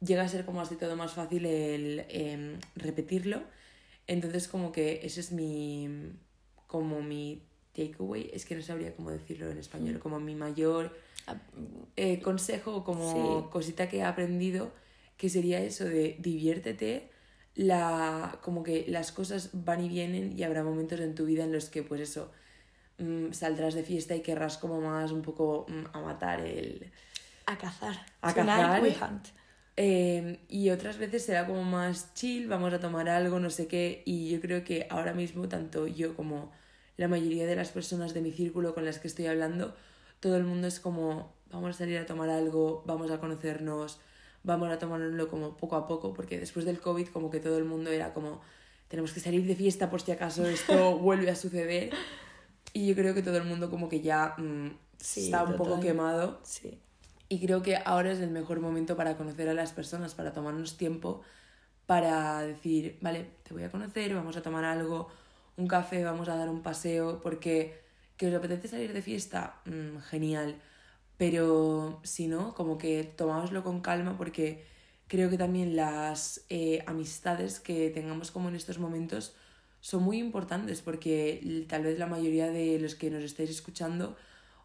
llega 0.00 0.22
a 0.22 0.28
ser 0.28 0.44
como 0.44 0.60
así 0.60 0.76
todo 0.76 0.96
más 0.96 1.12
fácil 1.14 1.46
el 1.46 2.04
em, 2.08 2.58
repetirlo. 2.76 3.42
Entonces 4.06 4.48
como 4.48 4.72
que 4.72 5.00
ese 5.04 5.20
es 5.20 5.32
mi, 5.32 5.88
como 6.66 7.02
mi 7.02 7.42
takeaway, 7.74 8.30
es 8.32 8.44
que 8.44 8.54
no 8.56 8.62
sabría 8.62 8.94
cómo 8.96 9.10
decirlo 9.10 9.50
en 9.50 9.58
español, 9.58 9.98
como 10.00 10.20
mi 10.20 10.34
mayor 10.34 10.96
Ah, 11.26 11.36
eh, 11.96 12.20
consejo 12.20 12.76
o 12.76 12.84
como 12.84 13.12
Sí. 13.12 13.48
cosita 13.50 13.88
que 13.88 13.98
he 13.98 14.02
aprendido, 14.02 14.72
que 15.18 15.28
sería 15.28 15.60
eso 15.62 15.84
de 15.84 16.16
diviértete, 16.20 17.10
la, 17.54 18.38
como 18.42 18.62
que 18.62 18.86
las 18.88 19.12
cosas 19.12 19.50
van 19.52 19.84
y 19.84 19.88
vienen 19.90 20.38
y 20.38 20.42
habrá 20.44 20.62
momentos 20.64 21.00
en 21.00 21.14
tu 21.14 21.26
vida 21.26 21.44
en 21.44 21.52
los 21.52 21.68
que 21.70 21.82
pues 21.82 22.00
eso, 22.00 22.30
mm, 22.98 23.32
saldrás 23.32 23.74
de 23.74 23.82
fiesta 23.82 24.14
y 24.14 24.20
querrás 24.20 24.58
como 24.58 24.80
más 24.80 25.12
un 25.12 25.22
poco 25.22 25.66
mm, 25.68 25.96
a 25.96 26.00
matar 26.00 26.40
el... 26.40 26.90
A 27.46 27.56
cazar. 27.56 27.96
A 28.20 28.34
cazar. 28.34 28.82
we 28.82 28.90
hunt. 28.90 29.28
Eh, 29.80 30.40
y 30.48 30.70
otras 30.70 30.98
veces 30.98 31.24
será 31.24 31.46
como 31.46 31.62
más 31.62 32.12
chill, 32.14 32.48
vamos 32.48 32.72
a 32.72 32.80
tomar 32.80 33.08
algo, 33.08 33.38
no 33.38 33.48
sé 33.48 33.68
qué, 33.68 34.02
y 34.04 34.28
yo 34.28 34.40
creo 34.40 34.64
que 34.64 34.88
ahora 34.90 35.14
mismo 35.14 35.48
tanto 35.48 35.86
yo 35.86 36.16
como 36.16 36.50
la 36.96 37.06
mayoría 37.06 37.46
de 37.46 37.54
las 37.54 37.68
personas 37.68 38.12
de 38.12 38.20
mi 38.20 38.32
círculo 38.32 38.74
con 38.74 38.84
las 38.84 38.98
que 38.98 39.06
estoy 39.06 39.26
hablando, 39.26 39.76
todo 40.18 40.36
el 40.36 40.42
mundo 40.42 40.66
es 40.66 40.80
como, 40.80 41.32
vamos 41.52 41.76
a 41.76 41.78
salir 41.78 41.96
a 41.98 42.06
tomar 42.06 42.28
algo, 42.28 42.82
vamos 42.86 43.12
a 43.12 43.20
conocernos, 43.20 44.00
vamos 44.42 44.68
a 44.68 44.80
tomárnoslo 44.80 45.28
como 45.28 45.56
poco 45.56 45.76
a 45.76 45.86
poco, 45.86 46.12
porque 46.12 46.40
después 46.40 46.64
del 46.64 46.80
COVID 46.80 47.08
como 47.08 47.30
que 47.30 47.38
todo 47.38 47.56
el 47.56 47.64
mundo 47.64 47.90
era 47.90 48.12
como, 48.12 48.40
tenemos 48.88 49.12
que 49.12 49.20
salir 49.20 49.46
de 49.46 49.54
fiesta 49.54 49.90
por 49.90 50.00
si 50.00 50.10
acaso 50.10 50.44
esto 50.44 50.98
vuelve 50.98 51.30
a 51.30 51.36
suceder, 51.36 51.90
y 52.72 52.86
yo 52.88 52.94
creo 52.94 53.14
que 53.14 53.22
todo 53.22 53.36
el 53.38 53.44
mundo 53.44 53.70
como 53.70 53.88
que 53.88 54.00
ya 54.00 54.34
mm, 54.38 54.70
Sí, 54.98 55.20
está 55.24 55.44
un 55.44 55.56
poco 55.56 55.78
total. 55.78 55.80
quemado. 55.80 56.40
Sí. 56.42 56.78
Y 57.28 57.40
creo 57.40 57.62
que 57.62 57.76
ahora 57.76 58.12
es 58.12 58.20
el 58.20 58.30
mejor 58.30 58.60
momento 58.60 58.96
para 58.96 59.16
conocer 59.16 59.48
a 59.48 59.54
las 59.54 59.72
personas, 59.72 60.14
para 60.14 60.32
tomarnos 60.32 60.76
tiempo, 60.78 61.22
para 61.86 62.40
decir, 62.42 62.98
vale, 63.02 63.30
te 63.44 63.54
voy 63.54 63.64
a 63.64 63.70
conocer, 63.70 64.14
vamos 64.14 64.36
a 64.36 64.42
tomar 64.42 64.64
algo, 64.64 65.08
un 65.56 65.68
café, 65.68 66.04
vamos 66.04 66.28
a 66.28 66.36
dar 66.36 66.48
un 66.50 66.62
paseo, 66.62 67.20
porque 67.22 67.80
que 68.16 68.28
os 68.28 68.34
apetece 68.34 68.68
salir 68.68 68.92
de 68.92 69.02
fiesta, 69.02 69.60
Mm, 69.66 69.98
genial. 70.00 70.60
Pero 71.16 72.00
si 72.04 72.28
no, 72.28 72.54
como 72.54 72.78
que 72.78 73.04
tomáoslo 73.04 73.62
con 73.64 73.80
calma 73.80 74.16
porque 74.16 74.64
creo 75.08 75.30
que 75.30 75.38
también 75.38 75.76
las 75.76 76.44
eh, 76.48 76.82
amistades 76.86 77.60
que 77.60 77.90
tengamos 77.90 78.30
como 78.30 78.48
en 78.48 78.54
estos 78.56 78.78
momentos 78.78 79.34
son 79.80 80.02
muy 80.02 80.18
importantes 80.18 80.82
porque 80.82 81.66
tal 81.68 81.84
vez 81.84 81.98
la 81.98 82.06
mayoría 82.06 82.50
de 82.50 82.78
los 82.78 82.94
que 82.94 83.10
nos 83.10 83.22
estáis 83.24 83.50
escuchando 83.50 84.16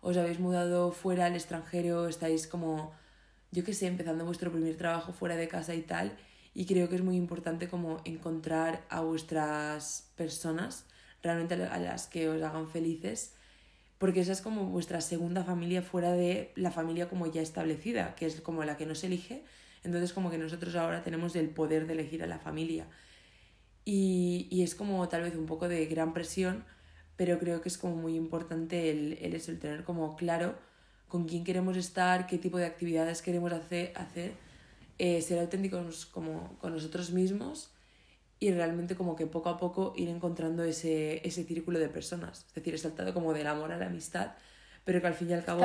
os 0.02 0.18
habéis 0.18 0.40
mudado 0.40 0.92
fuera 0.92 1.28
al 1.28 1.34
extranjero, 1.36 2.08
estáis 2.08 2.46
como, 2.46 2.92
yo 3.52 3.64
qué 3.64 3.74
sé, 3.74 3.88
empezando 3.88 4.26
vuestro 4.26 4.52
primer 4.52 4.76
trabajo 4.76 5.14
fuera 5.14 5.38
de 5.38 5.48
casa 5.48 5.76
y 5.76 5.82
tal, 5.82 6.18
y 6.54 6.66
creo 6.66 6.90
que 6.90 6.96
es 6.96 7.02
muy 7.02 7.16
importante 7.16 7.70
como 7.70 8.02
encontrar 8.04 8.86
a 8.90 9.00
vuestras 9.00 10.12
personas, 10.18 10.86
realmente 11.22 11.56
a 11.56 11.80
las 11.80 12.08
que 12.08 12.28
os 12.28 12.44
hagan 12.44 12.68
felices, 12.68 13.34
porque 13.98 14.20
esa 14.20 14.34
es 14.34 14.42
como 14.42 14.66
vuestra 14.66 15.00
segunda 15.00 15.46
familia 15.46 15.82
fuera 15.82 16.12
de 16.12 16.52
la 16.56 16.72
familia 16.72 17.08
como 17.08 17.26
ya 17.28 17.42
establecida, 17.42 18.14
que 18.16 18.26
es 18.26 18.42
como 18.42 18.66
la 18.66 18.76
que 18.76 18.86
nos 18.86 19.06
elige, 19.06 19.46
entonces 19.86 20.12
como 20.12 20.30
que 20.30 20.38
nosotros 20.38 20.76
ahora 20.76 21.02
tenemos 21.02 21.38
el 21.38 21.50
poder 21.50 21.88
de 21.88 21.94
elegir 21.94 22.24
a 22.24 22.28
la 22.28 22.40
familia. 22.40 22.88
Y, 23.86 24.48
y 24.50 24.64
es 24.64 24.76
como 24.76 25.08
tal 25.10 25.24
vez 25.24 25.36
un 25.36 25.46
poco 25.46 25.68
de 25.68 25.86
gran 25.86 26.14
presión, 26.14 26.64
pero 27.16 27.40
creo 27.40 27.62
que 27.62 27.70
es 27.70 27.78
como 27.78 27.96
muy 27.96 28.16
importante 28.16 28.90
el, 28.90 29.18
el, 29.22 29.34
eso, 29.36 29.52
el 29.52 29.60
tener 29.60 29.84
como 29.84 30.16
claro 30.16 30.56
con 31.08 31.26
quién 31.26 31.44
queremos 31.44 31.78
estar, 31.78 32.26
qué 32.26 32.38
tipo 32.38 32.58
de 32.58 32.66
actividades 32.66 33.22
queremos 33.22 33.52
hacer, 33.54 33.92
hacer 33.96 34.34
eh, 35.00 35.22
ser 35.22 35.40
auténticos 35.40 36.06
como 36.06 36.58
con 36.60 36.74
nosotros 36.74 37.12
mismos 37.12 37.72
y 38.40 38.52
realmente 38.52 38.96
como 38.96 39.16
que 39.16 39.26
poco 39.26 39.50
a 39.50 39.58
poco 39.58 39.94
ir 39.96 40.08
encontrando 40.10 40.64
ese, 40.64 41.26
ese 41.28 41.44
círculo 41.44 41.80
de 41.80 41.90
personas. 41.90 42.46
Es 42.48 42.54
decir, 42.54 42.74
he 42.76 42.78
saltado 42.78 43.14
como 43.14 43.34
del 43.34 43.48
amor 43.48 43.72
a 43.72 43.78
la 43.78 43.88
amistad, 43.88 44.34
pero 44.86 45.02
que 45.02 45.08
al 45.08 45.14
fin 45.14 45.30
y 45.30 45.34
al 45.34 45.44
cabo 45.44 45.62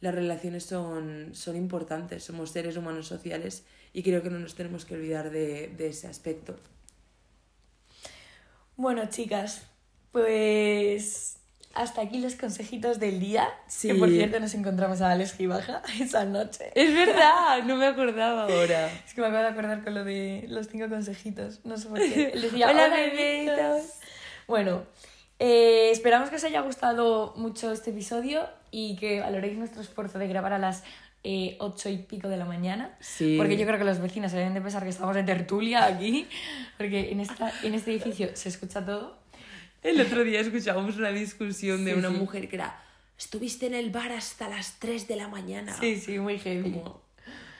las 0.00 0.14
relaciones 0.14 0.64
son, 0.64 1.30
son 1.34 1.56
importantes, 1.56 2.24
somos 2.24 2.50
seres 2.50 2.76
humanos 2.76 3.06
sociales 3.06 3.64
y 3.92 4.02
creo 4.02 4.22
que 4.22 4.30
no 4.30 4.38
nos 4.38 4.54
tenemos 4.54 4.84
que 4.84 4.94
olvidar 4.94 5.30
de, 5.30 5.68
de 5.76 5.88
ese 5.88 6.06
aspecto. 6.06 6.56
Bueno, 8.78 9.06
chicas, 9.10 9.66
pues 10.12 11.36
hasta 11.74 12.00
aquí 12.00 12.20
los 12.20 12.36
consejitos 12.36 13.00
del 13.00 13.18
día. 13.18 13.48
Sí. 13.66 13.88
Que 13.88 13.94
por 13.96 14.08
cierto 14.08 14.38
nos 14.38 14.54
encontramos 14.54 15.00
a 15.00 15.10
Alex 15.10 15.34
Gibaja 15.34 15.82
esa 16.00 16.24
noche. 16.24 16.70
Es 16.76 16.94
verdad, 16.94 17.64
no 17.64 17.74
me 17.74 17.86
acordaba 17.86 18.44
ahora. 18.44 18.88
Es 19.06 19.14
que 19.14 19.20
me 19.20 19.26
acabo 19.26 19.42
de 19.42 19.48
acordar 19.48 19.82
con 19.82 19.94
lo 19.94 20.04
de 20.04 20.44
los 20.48 20.68
cinco 20.68 20.88
consejitos. 20.88 21.58
No 21.64 21.76
sé 21.76 21.88
por 21.88 21.98
qué. 21.98 22.30
Él 22.34 22.40
decía, 22.42 22.68
Hola, 22.70 22.86
"Hola. 22.86 23.78
Bueno, 24.46 24.84
eh, 25.40 25.90
esperamos 25.90 26.30
que 26.30 26.36
os 26.36 26.44
haya 26.44 26.60
gustado 26.60 27.34
mucho 27.36 27.72
este 27.72 27.90
episodio 27.90 28.48
y 28.70 28.94
que 28.94 29.18
valoréis 29.18 29.58
nuestro 29.58 29.82
esfuerzo 29.82 30.20
de 30.20 30.28
grabar 30.28 30.52
a 30.52 30.58
las 30.58 30.84
eh, 31.24 31.56
ocho 31.60 31.88
y 31.88 31.98
pico 31.98 32.28
de 32.28 32.36
la 32.36 32.44
mañana. 32.44 32.96
Sí. 33.00 33.36
Porque 33.36 33.56
yo 33.56 33.66
creo 33.66 33.78
que 33.78 33.84
los 33.84 34.00
vecinos 34.00 34.30
se 34.30 34.38
deben 34.38 34.54
de 34.54 34.60
pensar 34.60 34.82
que 34.82 34.88
estamos 34.90 35.14
de 35.14 35.22
tertulia 35.24 35.84
aquí. 35.86 36.26
Porque 36.76 37.10
en, 37.10 37.20
esta, 37.20 37.52
en 37.62 37.74
este 37.74 37.92
edificio 37.92 38.30
se 38.34 38.48
escucha 38.48 38.84
todo. 38.84 39.18
El 39.82 40.00
otro 40.00 40.24
día 40.24 40.40
escuchábamos 40.40 40.96
una 40.96 41.10
discusión 41.10 41.84
de 41.84 41.94
una 41.94 42.08
sí. 42.10 42.14
mujer 42.16 42.48
que 42.48 42.56
era, 42.56 42.80
estuviste 43.16 43.66
en 43.66 43.74
el 43.74 43.90
bar 43.90 44.12
hasta 44.12 44.48
las 44.48 44.78
3 44.80 45.06
de 45.06 45.16
la 45.16 45.28
mañana. 45.28 45.76
Sí, 45.78 45.96
sí, 45.96 46.18
muy 46.18 46.38
heavy. 46.38 46.72
Como- 46.72 47.02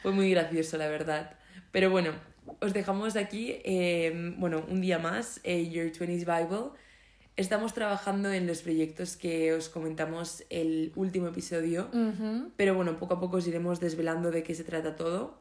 fue 0.02 0.12
muy 0.12 0.30
gracioso, 0.30 0.76
la 0.76 0.88
verdad. 0.88 1.32
Pero 1.72 1.90
bueno, 1.90 2.12
os 2.60 2.72
dejamos 2.72 3.16
aquí, 3.16 3.56
eh, 3.64 4.32
bueno, 4.36 4.64
un 4.68 4.80
día 4.80 4.98
más, 4.98 5.40
eh, 5.44 5.68
Your 5.68 5.92
20s 5.92 6.24
Bible. 6.24 6.70
Estamos 7.38 7.72
trabajando 7.72 8.32
en 8.32 8.48
los 8.48 8.62
proyectos 8.62 9.16
que 9.16 9.52
os 9.52 9.68
comentamos 9.68 10.42
el 10.50 10.90
último 10.96 11.28
episodio, 11.28 11.88
Ujú. 11.92 12.50
pero 12.56 12.74
bueno, 12.74 12.98
poco 12.98 13.14
a 13.14 13.20
poco 13.20 13.36
os 13.36 13.46
iremos 13.46 13.78
desvelando 13.78 14.32
de 14.32 14.42
qué 14.42 14.56
se 14.56 14.64
trata 14.64 14.96
todo. 14.96 15.38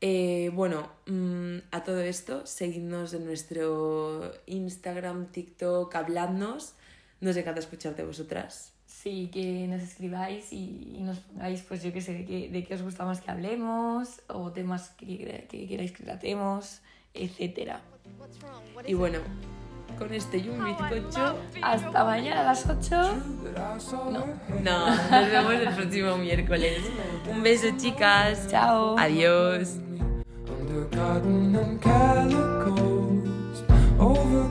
Eh, 0.00 0.50
bueno, 0.54 0.88
mm, 1.04 1.58
a 1.72 1.84
todo 1.84 2.00
esto, 2.00 2.46
seguidnos 2.46 3.12
en 3.12 3.26
nuestro 3.26 4.32
Instagram, 4.46 5.26
TikTok, 5.30 5.94
habladnos. 5.94 6.72
Nos 7.20 7.36
encanta 7.36 7.60
escuchar 7.60 7.94
de 7.96 8.04
vosotras. 8.04 8.72
Sí, 8.86 9.28
que 9.30 9.66
nos 9.68 9.82
escribáis 9.82 10.54
y, 10.54 10.94
y 10.96 11.02
nos 11.02 11.18
pongáis, 11.18 11.60
pues 11.68 11.82
yo 11.82 11.92
qué 11.92 12.00
sé, 12.00 12.14
de 12.14 12.24
qué, 12.24 12.48
de 12.48 12.64
qué 12.64 12.72
os 12.76 12.80
gusta 12.80 13.04
más 13.04 13.20
que 13.20 13.30
hablemos 13.30 14.22
o 14.28 14.52
temas 14.52 14.88
que, 14.96 15.46
que 15.50 15.68
queráis 15.68 15.92
que 15.92 16.02
tratemos, 16.02 16.80
etcétera. 17.12 17.82
Y 18.86 18.94
bueno, 18.94 19.18
con 19.98 20.12
este 20.12 20.38
y 20.38 20.48
un 20.48 20.66
I 20.66 20.74
bizcocho. 20.74 21.36
Hasta 21.62 22.04
mañana 22.04 22.40
a 22.40 22.44
las 22.44 22.66
8. 22.68 23.14
No, 24.62 24.86
nos 24.86 25.30
vemos 25.30 25.52
el 25.52 25.74
próximo 25.74 26.16
miércoles. 26.18 26.82
Un 27.30 27.42
beso, 27.42 27.68
chicas. 27.76 28.48
Chao. 28.48 28.96
Adiós. 28.98 29.78
Over 33.98 34.46